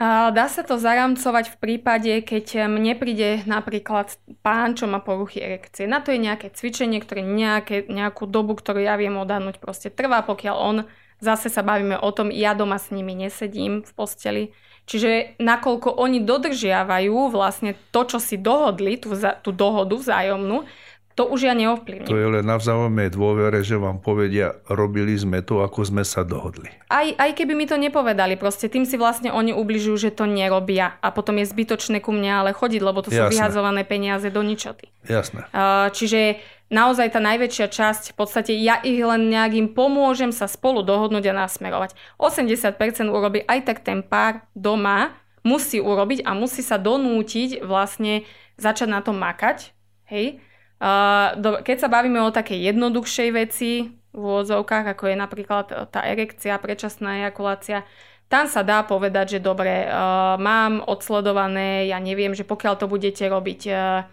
[0.00, 5.84] Dá sa to zaramcovať v prípade, keď mne príde napríklad pán, čo má poruchy erekcie.
[5.84, 10.24] Na to je nejaké cvičenie, ktoré nejaké, nejakú dobu, ktorú ja viem odhadnúť, proste trvá,
[10.24, 10.76] pokiaľ on,
[11.20, 14.44] zase sa bavíme o tom, ja doma s nimi nesedím v posteli.
[14.82, 20.66] Čiže nakoľko oni dodržiavajú vlastne to, čo si dohodli, tú, tú dohodu vzájomnú,
[21.12, 22.08] To už ja neovplyvním.
[22.08, 26.24] To je len na vzájomnej dôvere, že vám povedia, robili sme to, ako sme sa
[26.24, 26.72] dohodli.
[26.88, 30.96] Aj, aj keby mi to nepovedali, proste tým si vlastne oni ubližujú, že to nerobia
[31.04, 33.36] a potom je zbytočné ku mne ale chodiť, lebo to sú Jasné.
[33.36, 34.88] vyhadzované peniaze do ničoty.
[35.04, 35.44] Jasné.
[35.92, 36.40] Čiže
[36.72, 41.44] naozaj tá najväčšia časť, v podstate ja ich len nejakým pomôžem sa spolu dohodnúť a
[41.44, 41.92] nasmerovať.
[42.16, 45.12] 80% urobí aj tak ten pár doma,
[45.44, 48.24] musí urobiť a musí sa donútiť vlastne
[48.56, 49.74] začať na to makať.
[50.06, 50.38] Hej?
[50.82, 56.58] Uh, keď sa bavíme o takej jednoduchšej veci v úvodzovkách, ako je napríklad tá erekcia,
[56.58, 57.86] predčasná ejakulácia,
[58.26, 63.22] tam sa dá povedať, že dobre, uh, mám odsledované, ja neviem, že pokiaľ to budete
[63.22, 64.10] robiť uh,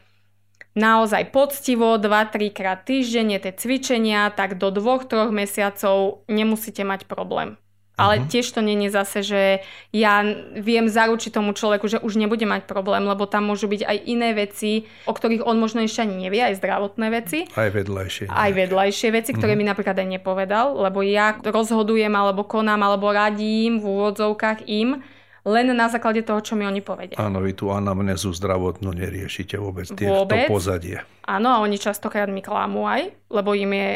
[0.77, 7.57] naozaj poctivo 2-3 krát týždenne tie cvičenia, tak do 2-3 mesiacov nemusíte mať problém.
[7.99, 8.31] Ale uh-huh.
[8.31, 9.41] tiež to je zase, že
[9.91, 10.23] ja
[10.55, 14.31] viem zaručiť tomu človeku, že už nebude mať problém, lebo tam môžu byť aj iné
[14.31, 17.43] veci, o ktorých on možno ešte ani nevie, aj zdravotné veci.
[17.59, 18.31] Aj vedľajšie.
[18.31, 19.67] Aj vedľajšie veci, ktoré uh-huh.
[19.67, 25.03] mi napríklad aj nepovedal, lebo ja rozhodujem, alebo konám, alebo radím v úvodzovkách im,
[25.47, 27.17] len na základe toho, čo mi oni povedia.
[27.17, 30.45] Áno, vy tú anamnézu zdravotnú neriešite vôbec, tie, vôbec.
[30.45, 30.97] to pozadie.
[31.25, 33.91] Áno, a oni častokrát mi klamú aj, lebo im je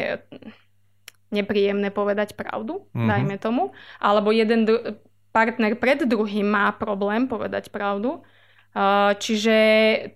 [1.34, 3.08] nepríjemné povedať pravdu, mm-hmm.
[3.10, 3.74] dajme tomu.
[3.98, 5.02] Alebo jeden dru-
[5.34, 8.22] partner pred druhým má problém povedať pravdu.
[9.18, 9.58] Čiže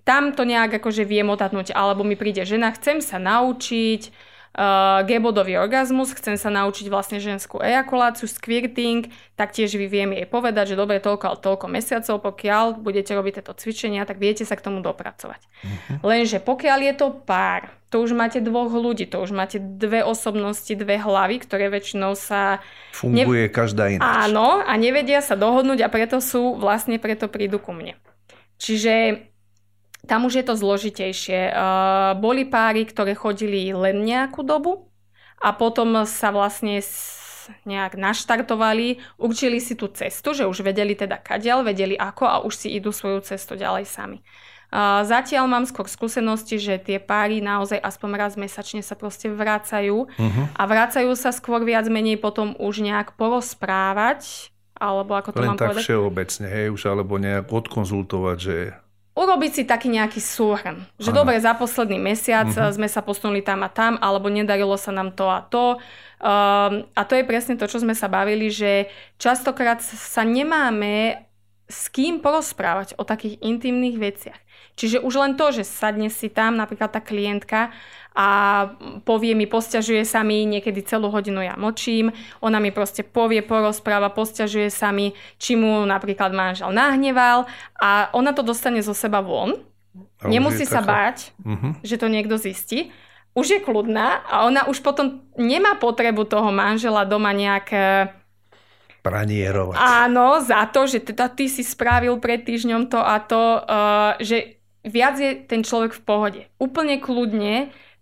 [0.07, 1.75] tam to nejak akože viem otatnúť.
[1.75, 7.61] Alebo mi príde žena, chcem sa naučiť uh, gebodový orgazmus, chcem sa naučiť vlastne ženskú
[7.61, 13.43] ejakuláciu, squirting, taktiež vy viem jej povedať, že dobre, toľko toľko mesiacov, pokiaľ budete robiť
[13.43, 15.41] tieto cvičenia, tak viete sa k tomu dopracovať.
[15.41, 15.99] Uh-huh.
[16.07, 20.69] Lenže pokiaľ je to pár, to už máte dvoch ľudí, to už máte dve osobnosti,
[20.69, 22.61] dve hlavy, ktoré väčšinou sa...
[22.93, 23.53] Funguje ne...
[23.53, 24.29] každá iná.
[24.29, 27.97] Áno, a nevedia sa dohodnúť a preto sú, vlastne preto prídu ku mne.
[28.61, 29.25] Čiže
[30.09, 31.53] tam už je to zložitejšie.
[31.53, 34.89] Uh, boli páry, ktoré chodili len nejakú dobu
[35.37, 36.81] a potom sa vlastne
[37.65, 42.53] nejak naštartovali, určili si tú cestu, že už vedeli teda kadiaľ, vedeli ako a už
[42.53, 44.21] si idú svoju cestu ďalej sami.
[45.09, 50.45] Zatiaľ mám skôr skúsenosti, že tie páry naozaj aspoň raz mesačne sa proste vracajú uh-huh.
[50.53, 55.57] a vracajú sa skôr viac menej potom už nejak porozprávať, alebo ako to Len mám
[55.57, 55.89] tak povedať.
[55.89, 58.57] všeobecne, hej, už alebo nejak odkonzultovať, že
[59.19, 60.87] urobiť si taký nejaký súhrn.
[61.03, 62.71] Že dobre, za posledný mesiac uh-huh.
[62.71, 65.83] sme sa posunuli tam a tam, alebo nedarilo sa nám to a to.
[66.23, 68.87] Um, a to je presne to, čo sme sa bavili, že
[69.19, 71.27] častokrát sa nemáme
[71.69, 74.41] s kým porozprávať o takých intimných veciach.
[74.79, 77.75] Čiže už len to, že sadne si tam napríklad tá klientka
[78.15, 78.29] a
[79.07, 82.11] povie mi, posťažuje sa mi, niekedy celú hodinu ja močím,
[82.43, 87.47] ona mi proste povie, porozpráva, posťažuje sa mi, či mu napríklad manžel nahneval
[87.79, 89.55] a ona to dostane zo seba von.
[90.19, 90.91] A Nemusí sa taká...
[90.91, 91.73] báť, uh-huh.
[91.87, 92.91] že to niekto zistí.
[93.39, 98.11] Už je kľudná a ona už potom nemá potrebu toho manžela doma nejak e,
[99.07, 99.79] pranierovať.
[99.79, 104.59] Áno, za to, že teda ty si spravil pred týždňom to a to, uh, že
[104.85, 106.41] viac je ten človek v pohode.
[106.61, 107.55] Úplne kľudne.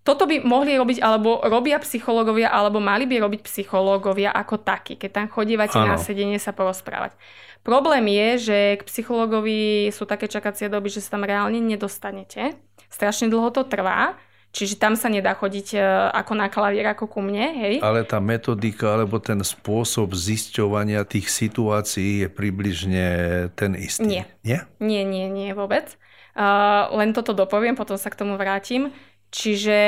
[0.07, 5.11] Toto by mohli robiť, alebo robia psychológovia, alebo mali by robiť psychológovia ako takí, keď
[5.11, 5.93] tam chodívate ano.
[5.93, 7.19] na sedenie sa porozprávať.
[7.67, 12.55] Problém je, že k psychológovi sú také čakacie doby, že sa tam reálne nedostanete.
[12.87, 14.15] Strašne dlho to trvá.
[14.55, 15.79] Čiže tam sa nedá chodiť e,
[16.17, 17.75] ako na klavier, ako ku mne, hej?
[17.85, 23.07] Ale tá metodika alebo ten spôsob zisťovania tých situácií je približne
[23.53, 24.23] ten istý.
[24.23, 24.25] Nie.
[24.41, 24.65] Nie?
[24.81, 26.01] Nie, nie, nie vôbec.
[26.37, 28.93] Uh, len toto dopoviem, potom sa k tomu vrátim.
[29.31, 29.81] Čiže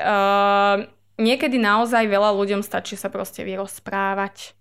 [0.00, 0.84] uh,
[1.20, 4.56] niekedy naozaj veľa ľuďom stačí sa proste vyrozprávať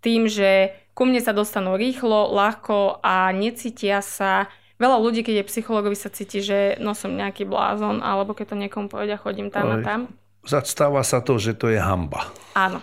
[0.00, 5.50] tým, že ku mne sa dostanú rýchlo, ľahko a necítia sa veľa ľudí, keď je
[5.50, 9.70] psychologovi, sa cíti, že no som nejaký blázon, alebo keď to niekomu povedia, chodím tam
[9.70, 9.74] Aj.
[9.74, 10.00] a tam.
[10.46, 12.30] Zastáva sa to, že to je hamba.
[12.54, 12.80] Áno.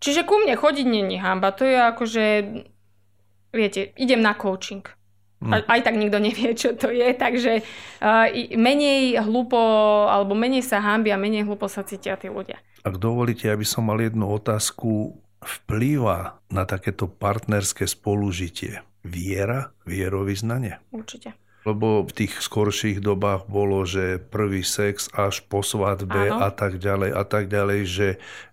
[0.00, 1.54] Čiže ku mne chodiť je hamba.
[1.56, 2.24] To je ako, že
[3.54, 4.84] viete, idem na coaching.
[5.44, 5.60] Mm.
[5.68, 9.60] Aj tak nikto nevie, čo to je, takže uh, menej hlupo,
[10.08, 12.56] alebo menej sa hambi a menej hlupo sa cítia tí ľudia.
[12.80, 15.20] Ak dovolíte, aby som mal jednu otázku.
[15.44, 20.80] Vplýva na takéto partnerské spolužitie viera, vierovýznanie?
[20.88, 21.36] Určite.
[21.64, 26.44] Lebo v tých skorších dobách bolo, že prvý sex až po svadbe áno.
[26.44, 28.08] a tak ďalej a tak ďalej, že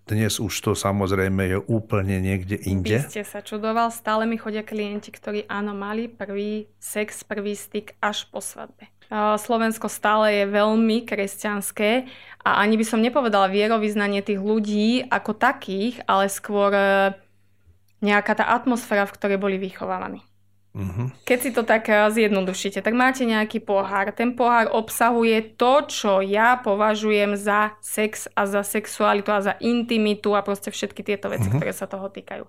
[0.08, 3.04] dnes už to samozrejme je úplne niekde inde.
[3.04, 8.00] Vy ste sa čudoval, stále mi chodia klienti, ktorí áno, mali prvý sex, prvý styk
[8.00, 8.88] až po svadbe.
[9.12, 12.08] Slovensko stále je veľmi kresťanské
[12.48, 17.12] a ani by som nepovedala vierovýznanie tých ľudí ako takých, ale skôr e,
[18.00, 20.24] nejaká tá atmosféra, v ktorej boli vychovávaní.
[20.72, 21.12] Uh-huh.
[21.28, 24.16] Keď si to tak eh, zjednodušíte, tak máte nejaký pohár.
[24.16, 30.32] Ten pohár obsahuje to, čo ja považujem za sex a za sexualitu a za intimitu
[30.32, 31.60] a proste všetky tieto veci, uh-huh.
[31.60, 32.48] ktoré sa toho týkajú.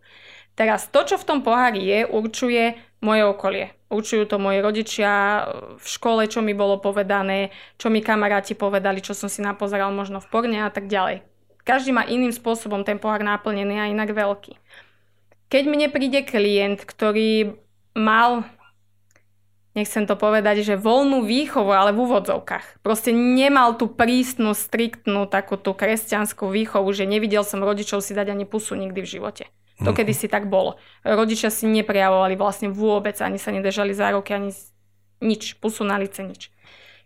[0.54, 3.74] Teraz to, čo v tom pohári je, určuje moje okolie.
[3.90, 5.44] Určujú to moji rodičia
[5.80, 7.50] v škole, čo mi bolo povedané,
[7.80, 11.24] čo mi kamaráti povedali, čo som si napozeral možno v porne a tak ďalej.
[11.64, 14.54] Každý má iným spôsobom ten pohár naplnený a inak veľký.
[15.48, 17.56] Keď mne príde klient, ktorý
[17.92, 18.44] mal,
[19.72, 22.84] nechcem to povedať, že voľnú výchovu, ale v úvodzovkách.
[22.84, 28.32] Proste nemal tú prísnu, striktnú takú tú kresťanskú výchovu, že nevidel som rodičov si dať
[28.32, 29.44] ani pusu nikdy v živote.
[29.80, 29.96] To mm.
[29.96, 30.76] kedy si tak bolo.
[31.02, 34.52] Rodičia si neprejavovali vlastne vôbec, ani sa nedržali za ruky, ani
[35.22, 36.52] nič, pusu na lice, nič.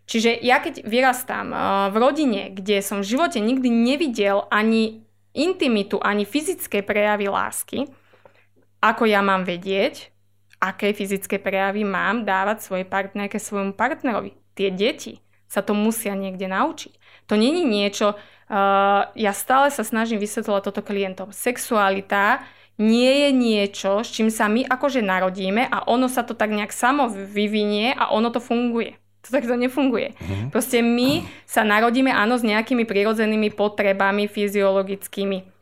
[0.07, 1.59] Čiže ja keď vyrastám eh,
[1.91, 5.03] v rodine, kde som v živote nikdy nevidel ani
[5.37, 7.77] intimitu, ani fyzické prejavy lásky,
[8.81, 10.09] ako ja mám vedieť,
[10.57, 14.33] aké fyzické prejavy mám dávať svojej partnerke, svojmu partnerovi.
[14.57, 16.93] Tie deti sa to musia niekde naučiť.
[17.31, 21.29] To není niečo, uh, ja stále sa snažím vysvetľovať toto klientom.
[21.31, 22.43] Sexualita
[22.77, 26.69] nie je niečo, s čím sa my akože narodíme a ono sa to tak nejak
[26.69, 28.93] samo vyvinie a ono to funguje.
[29.25, 30.13] To takto nefunguje.
[30.13, 30.47] Mm.
[30.53, 35.56] Proste my sa narodíme áno s nejakými prirodzenými potrebami fyziologickými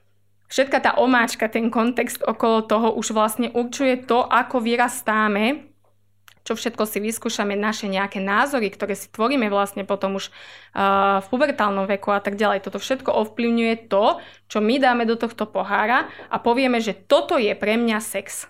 [0.49, 5.75] všetka tá omáčka, ten kontext okolo toho už vlastne určuje to, ako vyrastáme,
[6.45, 11.27] čo všetko si vyskúšame, naše nejaké názory, ktoré si tvoríme vlastne potom už uh, v
[11.33, 12.61] pubertálnom veku a tak ďalej.
[12.61, 17.49] Toto všetko ovplyvňuje to, čo my dáme do tohto pohára a povieme, že toto je
[17.57, 18.45] pre mňa sex.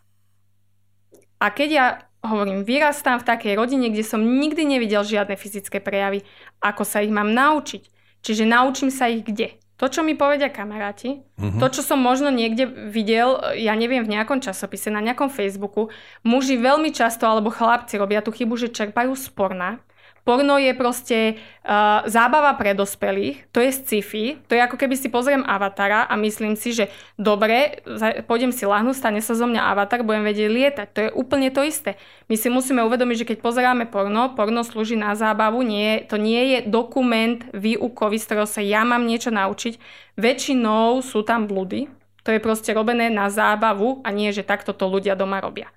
[1.40, 1.86] A keď ja
[2.20, 6.28] hovorím, vyrastám v takej rodine, kde som nikdy nevidel žiadne fyzické prejavy,
[6.60, 7.88] ako sa ich mám naučiť.
[8.26, 9.56] Čiže naučím sa ich kde?
[9.76, 11.60] To, čo mi povedia kamaráti, uh-huh.
[11.60, 15.92] to, čo som možno niekde videl, ja neviem, v nejakom časopise, na nejakom Facebooku,
[16.24, 19.84] muži veľmi často, alebo chlapci robia tú chybu, že čerpajú sporna
[20.26, 25.14] Porno je proste uh, zábava pre dospelých, to je sci-fi, to je ako keby si
[25.14, 27.86] pozriem Avatara a myslím si, že dobre,
[28.26, 30.88] pôjdem si lahnúť, stane sa zo mňa Avatar, budem vedieť lietať.
[30.98, 31.94] To je úplne to isté.
[32.26, 36.58] My si musíme uvedomiť, že keď pozeráme porno, porno slúži na zábavu, nie, to nie
[36.58, 39.78] je dokument výukový, z ktorého sa ja mám niečo naučiť.
[40.18, 41.86] Väčšinou sú tam blúdy,
[42.26, 45.70] to je proste robené na zábavu a nie, že takto to ľudia doma robia.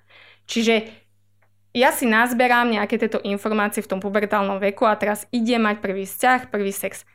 [0.49, 0.98] Čiže
[1.79, 6.03] ja si nazberám nejaké tieto informácie v tom pubertálnom veku a teraz ide mať prvý
[6.03, 7.07] vzťah, prvý sex.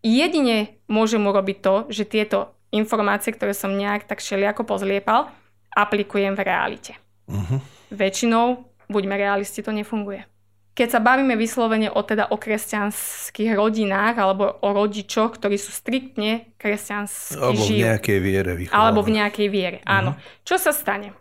[0.00, 5.28] Jedine môžem urobiť to, že tieto informácie, ktoré som nejak tak šeliako pozliepal,
[5.72, 6.92] aplikujem v realite.
[7.28, 7.60] Uh-huh.
[7.92, 10.24] Väčšinou, buďme realisti, to nefunguje.
[10.78, 16.54] Keď sa bavíme vyslovene o, teda o kresťanských rodinách alebo o rodičoch, ktorí sú striktne
[16.54, 17.82] kresťanskí Alebo žijú.
[17.82, 18.78] v nejakej viere vychovávajú.
[18.78, 20.14] Alebo v nejakej viere, áno.
[20.14, 20.46] Uh-huh.
[20.46, 21.18] Čo sa stane?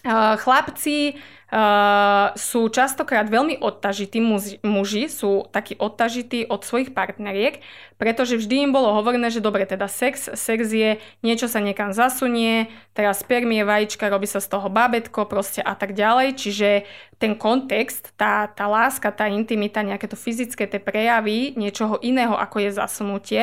[0.00, 1.20] Chlapci
[1.52, 4.16] uh, sú častokrát veľmi odtažití,
[4.64, 7.60] muži, sú takí odtažití od svojich partneriek,
[8.00, 12.72] pretože vždy im bolo hovorené, že dobre, teda sex, sex je, niečo sa niekam zasunie,
[12.96, 16.88] teraz spermie, vajíčka, robí sa z toho babetko proste a tak ďalej, čiže
[17.20, 22.56] ten kontext, tá, tá láska, tá intimita, nejaké to fyzické, tie prejavy niečoho iného, ako
[22.64, 23.42] je zasunutie,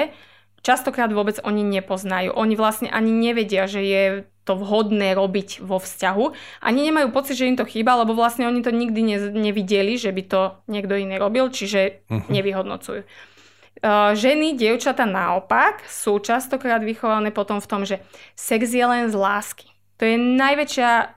[0.66, 2.34] častokrát vôbec oni nepoznajú.
[2.34, 4.04] Oni vlastne ani nevedia, že je
[4.48, 6.26] to vhodné robiť vo vzťahu.
[6.64, 10.16] Ani nemajú pocit, že im to chýba, lebo vlastne oni to nikdy ne, nevideli, že
[10.16, 10.42] by to
[10.72, 12.32] niekto iný robil, čiže uh-huh.
[12.32, 13.04] nevyhodnocujú.
[13.78, 18.02] Uh, ženy, dievčata naopak sú častokrát vychované potom v tom, že
[18.34, 19.70] sex je len z lásky.
[20.02, 21.14] To je najväčšia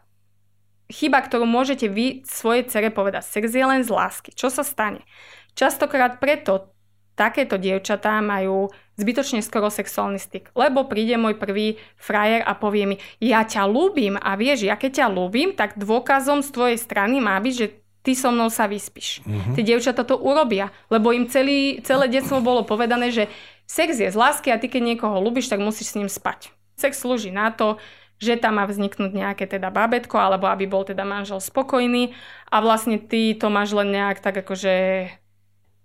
[0.90, 3.24] chyba, ktorú môžete vy svojej cere povedať.
[3.24, 4.34] Sex je len z lásky.
[4.34, 5.06] Čo sa stane?
[5.54, 6.74] Častokrát preto
[7.14, 8.68] takéto dievčatá majú
[9.00, 10.52] zbytočne skoro sexuálny styk.
[10.52, 15.04] Lebo príde môj prvý frajer a povie mi, ja ťa ľúbim a vieš, ja keď
[15.04, 17.66] ťa ľúbim, tak dôkazom z tvojej strany má byť, že
[18.00, 19.20] ty so mnou sa vyspíš.
[19.24, 19.54] Uh-huh.
[19.56, 23.28] Tie dievčatá to urobia, lebo im celý, celé detstvo bolo povedané, že
[23.68, 26.52] sex je z lásky a ty keď niekoho ľúbiš, tak musíš s ním spať.
[26.80, 27.76] Sex slúži na to,
[28.20, 32.12] že tam má vzniknúť nejaké teda babetko, alebo aby bol teda manžel spokojný
[32.52, 35.08] a vlastne ty to máš len nejak tak akože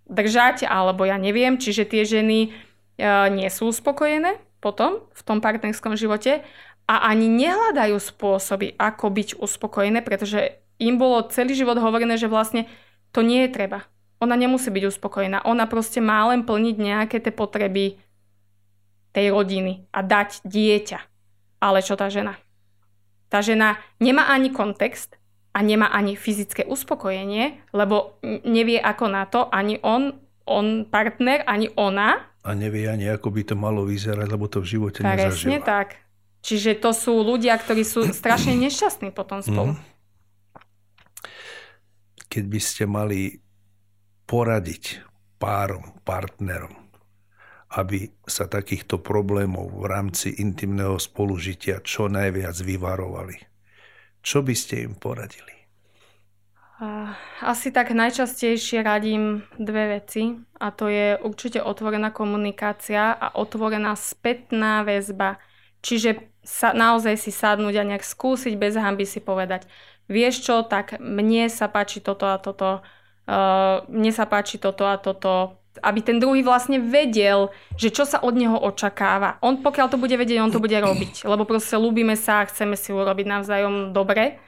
[0.05, 2.51] držať, alebo ja neviem, čiže tie ženy
[3.02, 6.41] nie sú uspokojené potom v tom partnerskom živote
[6.86, 12.70] a ani nehľadajú spôsoby, ako byť uspokojené, pretože im bolo celý život hovorené, že vlastne
[13.14, 13.86] to nie je treba.
[14.24, 15.43] Ona nemusí byť uspokojená.
[15.46, 18.00] Ona proste má len plniť nejaké tie potreby
[19.12, 21.00] tej rodiny a dať dieťa.
[21.64, 22.36] Ale čo tá žena?
[23.32, 25.18] Tá žena nemá ani kontext,
[25.56, 30.12] a nemá ani fyzické uspokojenie, lebo nevie ako na to ani on,
[30.43, 32.28] on partner, ani ona.
[32.46, 35.66] A nevie ani ako by to malo vyzerať, lebo to v živote Presne nezažila.
[35.66, 35.98] tak.
[36.46, 39.74] Čiže to sú ľudia, ktorí sú strašne nešťastní potom spolu.
[39.74, 39.93] Mm.
[42.30, 43.39] keď by ste mali
[44.28, 45.08] poradiť
[45.39, 46.76] párom, partnerom,
[47.80, 53.39] aby sa takýchto problémov v rámci intimného spolužitia čo najviac vyvarovali.
[54.20, 55.55] Čo by ste im poradili?
[57.39, 64.84] Asi tak najčastejšie radím dve veci a to je určite otvorená komunikácia a otvorená spätná
[64.84, 65.39] väzba.
[65.80, 69.71] Čiže sa, naozaj si sadnúť a nejak skúsiť bez hamby si povedať,
[70.11, 74.99] vieš čo, tak mne sa páči toto a toto, uh, mne sa páči toto a
[74.99, 79.39] toto, aby ten druhý vlastne vedel, že čo sa od neho očakáva.
[79.39, 82.76] On pokiaľ to bude vedieť, on to bude robiť, lebo proste ľúbime sa a chceme
[82.76, 84.43] si urobiť navzájom dobre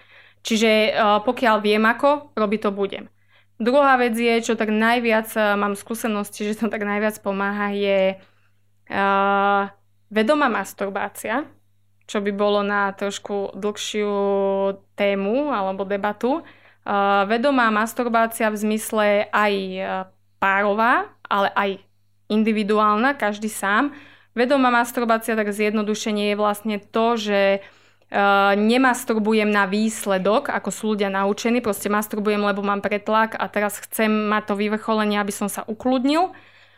[0.48, 3.12] Čiže uh, pokiaľ viem ako, robiť to budem.
[3.60, 8.16] Druhá vec je, čo tak najviac uh, mám skúsenosti, že to tak najviac pomáha, je
[8.16, 9.68] uh,
[10.08, 11.43] vedomá masturbácia,
[12.08, 14.16] čo by bolo na trošku dlhšiu
[14.95, 16.48] tému alebo debatu.
[16.88, 19.54] Uh, vedomá masturbácia v zmysle aj
[20.39, 21.70] párová, ale aj
[22.32, 23.91] individuálna, každý sám.
[24.32, 27.76] Vedomá masturbácia, tak zjednodušenie je vlastne to, že Uh,
[28.55, 34.08] nemasturbujem na výsledok, ako sú ľudia naučení, proste masturbujem, lebo mám pretlak a teraz chcem
[34.08, 36.32] mať to vyvrcholenie, aby som sa ukludnil.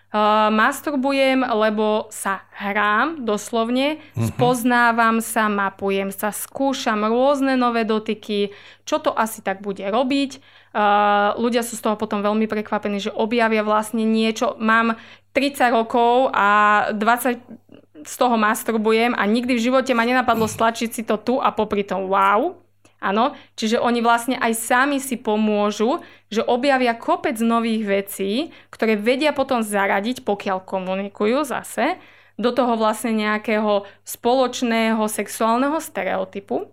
[0.10, 4.34] Uh, masturbujem, lebo sa hrám doslovne, uh-huh.
[4.34, 8.50] spoznávam sa, mapujem sa, skúšam rôzne nové dotyky,
[8.90, 10.42] čo to asi tak bude robiť.
[10.74, 14.58] Uh, ľudia sú z toho potom veľmi prekvapení, že objavia vlastne niečo.
[14.58, 14.98] Mám
[15.38, 17.70] 30 rokov a 20
[18.04, 21.84] z toho masturbujem a nikdy v živote ma nenapadlo stlačiť si to tu a popri
[21.84, 22.56] tom wow.
[23.00, 28.32] Áno, čiže oni vlastne aj sami si pomôžu, že objavia kopec nových vecí,
[28.68, 31.96] ktoré vedia potom zaradiť, pokiaľ komunikujú zase,
[32.36, 36.68] do toho vlastne nejakého spoločného sexuálneho stereotypu.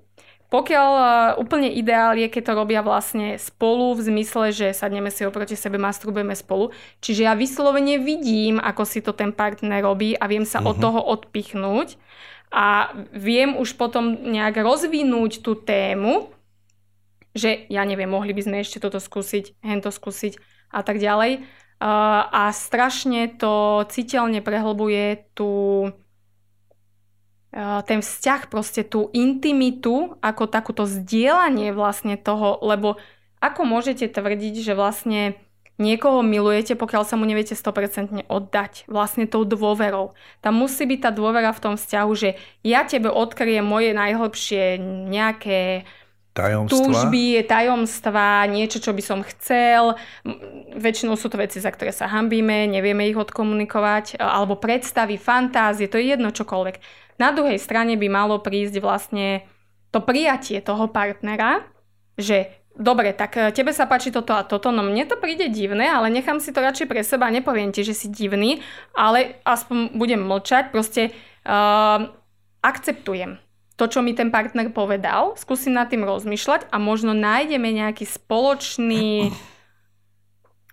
[0.47, 1.09] Pokiaľ uh,
[1.43, 5.75] úplne ideál je, keď to robia vlastne spolu v zmysle, že sadneme si oproti sebe,
[5.75, 6.71] masturbujeme spolu.
[7.03, 10.71] Čiže ja vyslovene vidím, ako si to ten partner robí a viem sa uh-huh.
[10.71, 10.83] od mhm.
[10.87, 11.89] toho odpichnúť
[12.55, 16.31] a viem už potom nejak rozvinúť tú tému,
[17.35, 20.39] že ja neviem, mohli by sme ešte toto skúsiť, hento skúsiť
[20.73, 21.43] a tak ďalej.
[21.77, 25.93] Uh, a strašne to citeľne prehlbuje tú
[27.89, 33.01] ten vzťah, proste tú intimitu, ako takúto zdieľanie vlastne toho, lebo
[33.41, 35.41] ako môžete tvrdiť, že vlastne
[35.81, 40.13] niekoho milujete, pokiaľ sa mu neviete 100% oddať vlastne tou dôverou.
[40.45, 45.85] Tam musí byť tá dôvera v tom vzťahu, že ja tebe odkryjem moje najhlbšie nejaké
[46.37, 46.77] tajomstva.
[46.77, 49.97] túžby, tajomstva, niečo, čo by som chcel.
[50.77, 55.97] Väčšinou sú to veci, za ktoré sa hambíme, nevieme ich odkomunikovať, alebo predstavy, fantázie, to
[55.97, 57.06] je jedno čokoľvek.
[57.17, 59.45] Na druhej strane by malo prísť vlastne
[59.91, 61.65] to prijatie toho partnera,
[62.17, 65.89] že dobre, tak e, tebe sa páči toto a toto, no mne to príde divné,
[65.89, 68.61] ale nechám si to radšej pre seba, nepoviem ti, že si divný,
[68.93, 71.17] ale aspoň budem mlčať, proste
[71.49, 72.13] uh,
[72.61, 73.41] akceptujem
[73.77, 79.29] to, čo mi ten partner povedal, skúsim nad tým rozmýšľať a možno nájdeme nejaký spoločný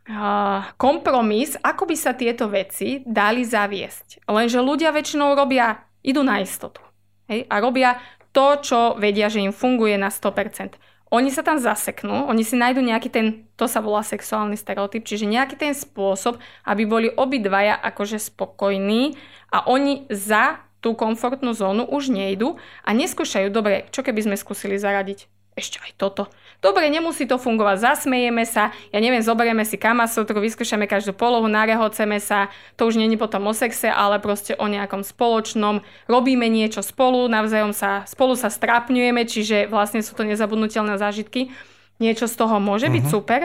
[0.08, 4.24] uh, kompromis, ako by sa tieto veci dali zaviesť.
[4.32, 6.84] Lenže ľudia väčšinou robia idú na istotu.
[7.32, 7.48] Hej?
[7.48, 7.98] A robia
[8.36, 10.76] to, čo vedia, že im funguje na 100%.
[11.14, 15.30] Oni sa tam zaseknú, oni si nájdú nejaký ten, to sa volá sexuálny stereotyp, čiže
[15.30, 19.14] nejaký ten spôsob, aby boli obidvaja akože spokojní
[19.54, 24.82] a oni za tú komfortnú zónu už nejdu a neskúšajú, dobre, čo keby sme skúsili
[24.82, 26.24] zaradiť ešte aj toto.
[26.64, 32.24] Dobre, nemusí to fungovať, zasmejeme sa, ja neviem, zoberieme si kamasotru, vyskúšame každú polohu, narehoceme
[32.24, 32.48] sa,
[32.80, 37.76] to už není potom o sexe, ale proste o nejakom spoločnom, robíme niečo spolu, navzájom
[37.76, 41.52] sa, spolu sa strapňujeme, čiže vlastne sú to nezabudnutelné zážitky.
[42.00, 42.96] Niečo z toho môže uh-huh.
[42.96, 43.12] byť mhm.
[43.12, 43.42] super,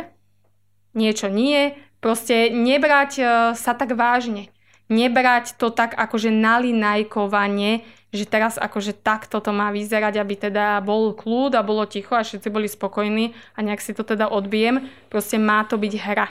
[0.94, 4.54] niečo nie, proste nebrať uh, sa tak vážne.
[4.86, 11.12] Nebrať to tak akože nalinajkovanie, že teraz akože takto to má vyzerať, aby teda bol
[11.12, 14.88] kľud a bolo ticho a všetci boli spokojní a nejak si to teda odbijem.
[15.12, 16.28] Proste má to byť hra.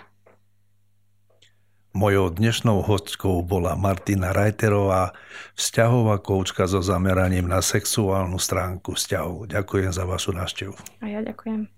[1.98, 5.18] Mojou dnešnou hostkou bola Martina Rajterová,
[5.58, 9.50] vzťahová koučka so zameraním na sexuálnu stránku vzťahov.
[9.50, 10.78] Ďakujem za vašu návštevu.
[11.02, 11.77] A ja ďakujem.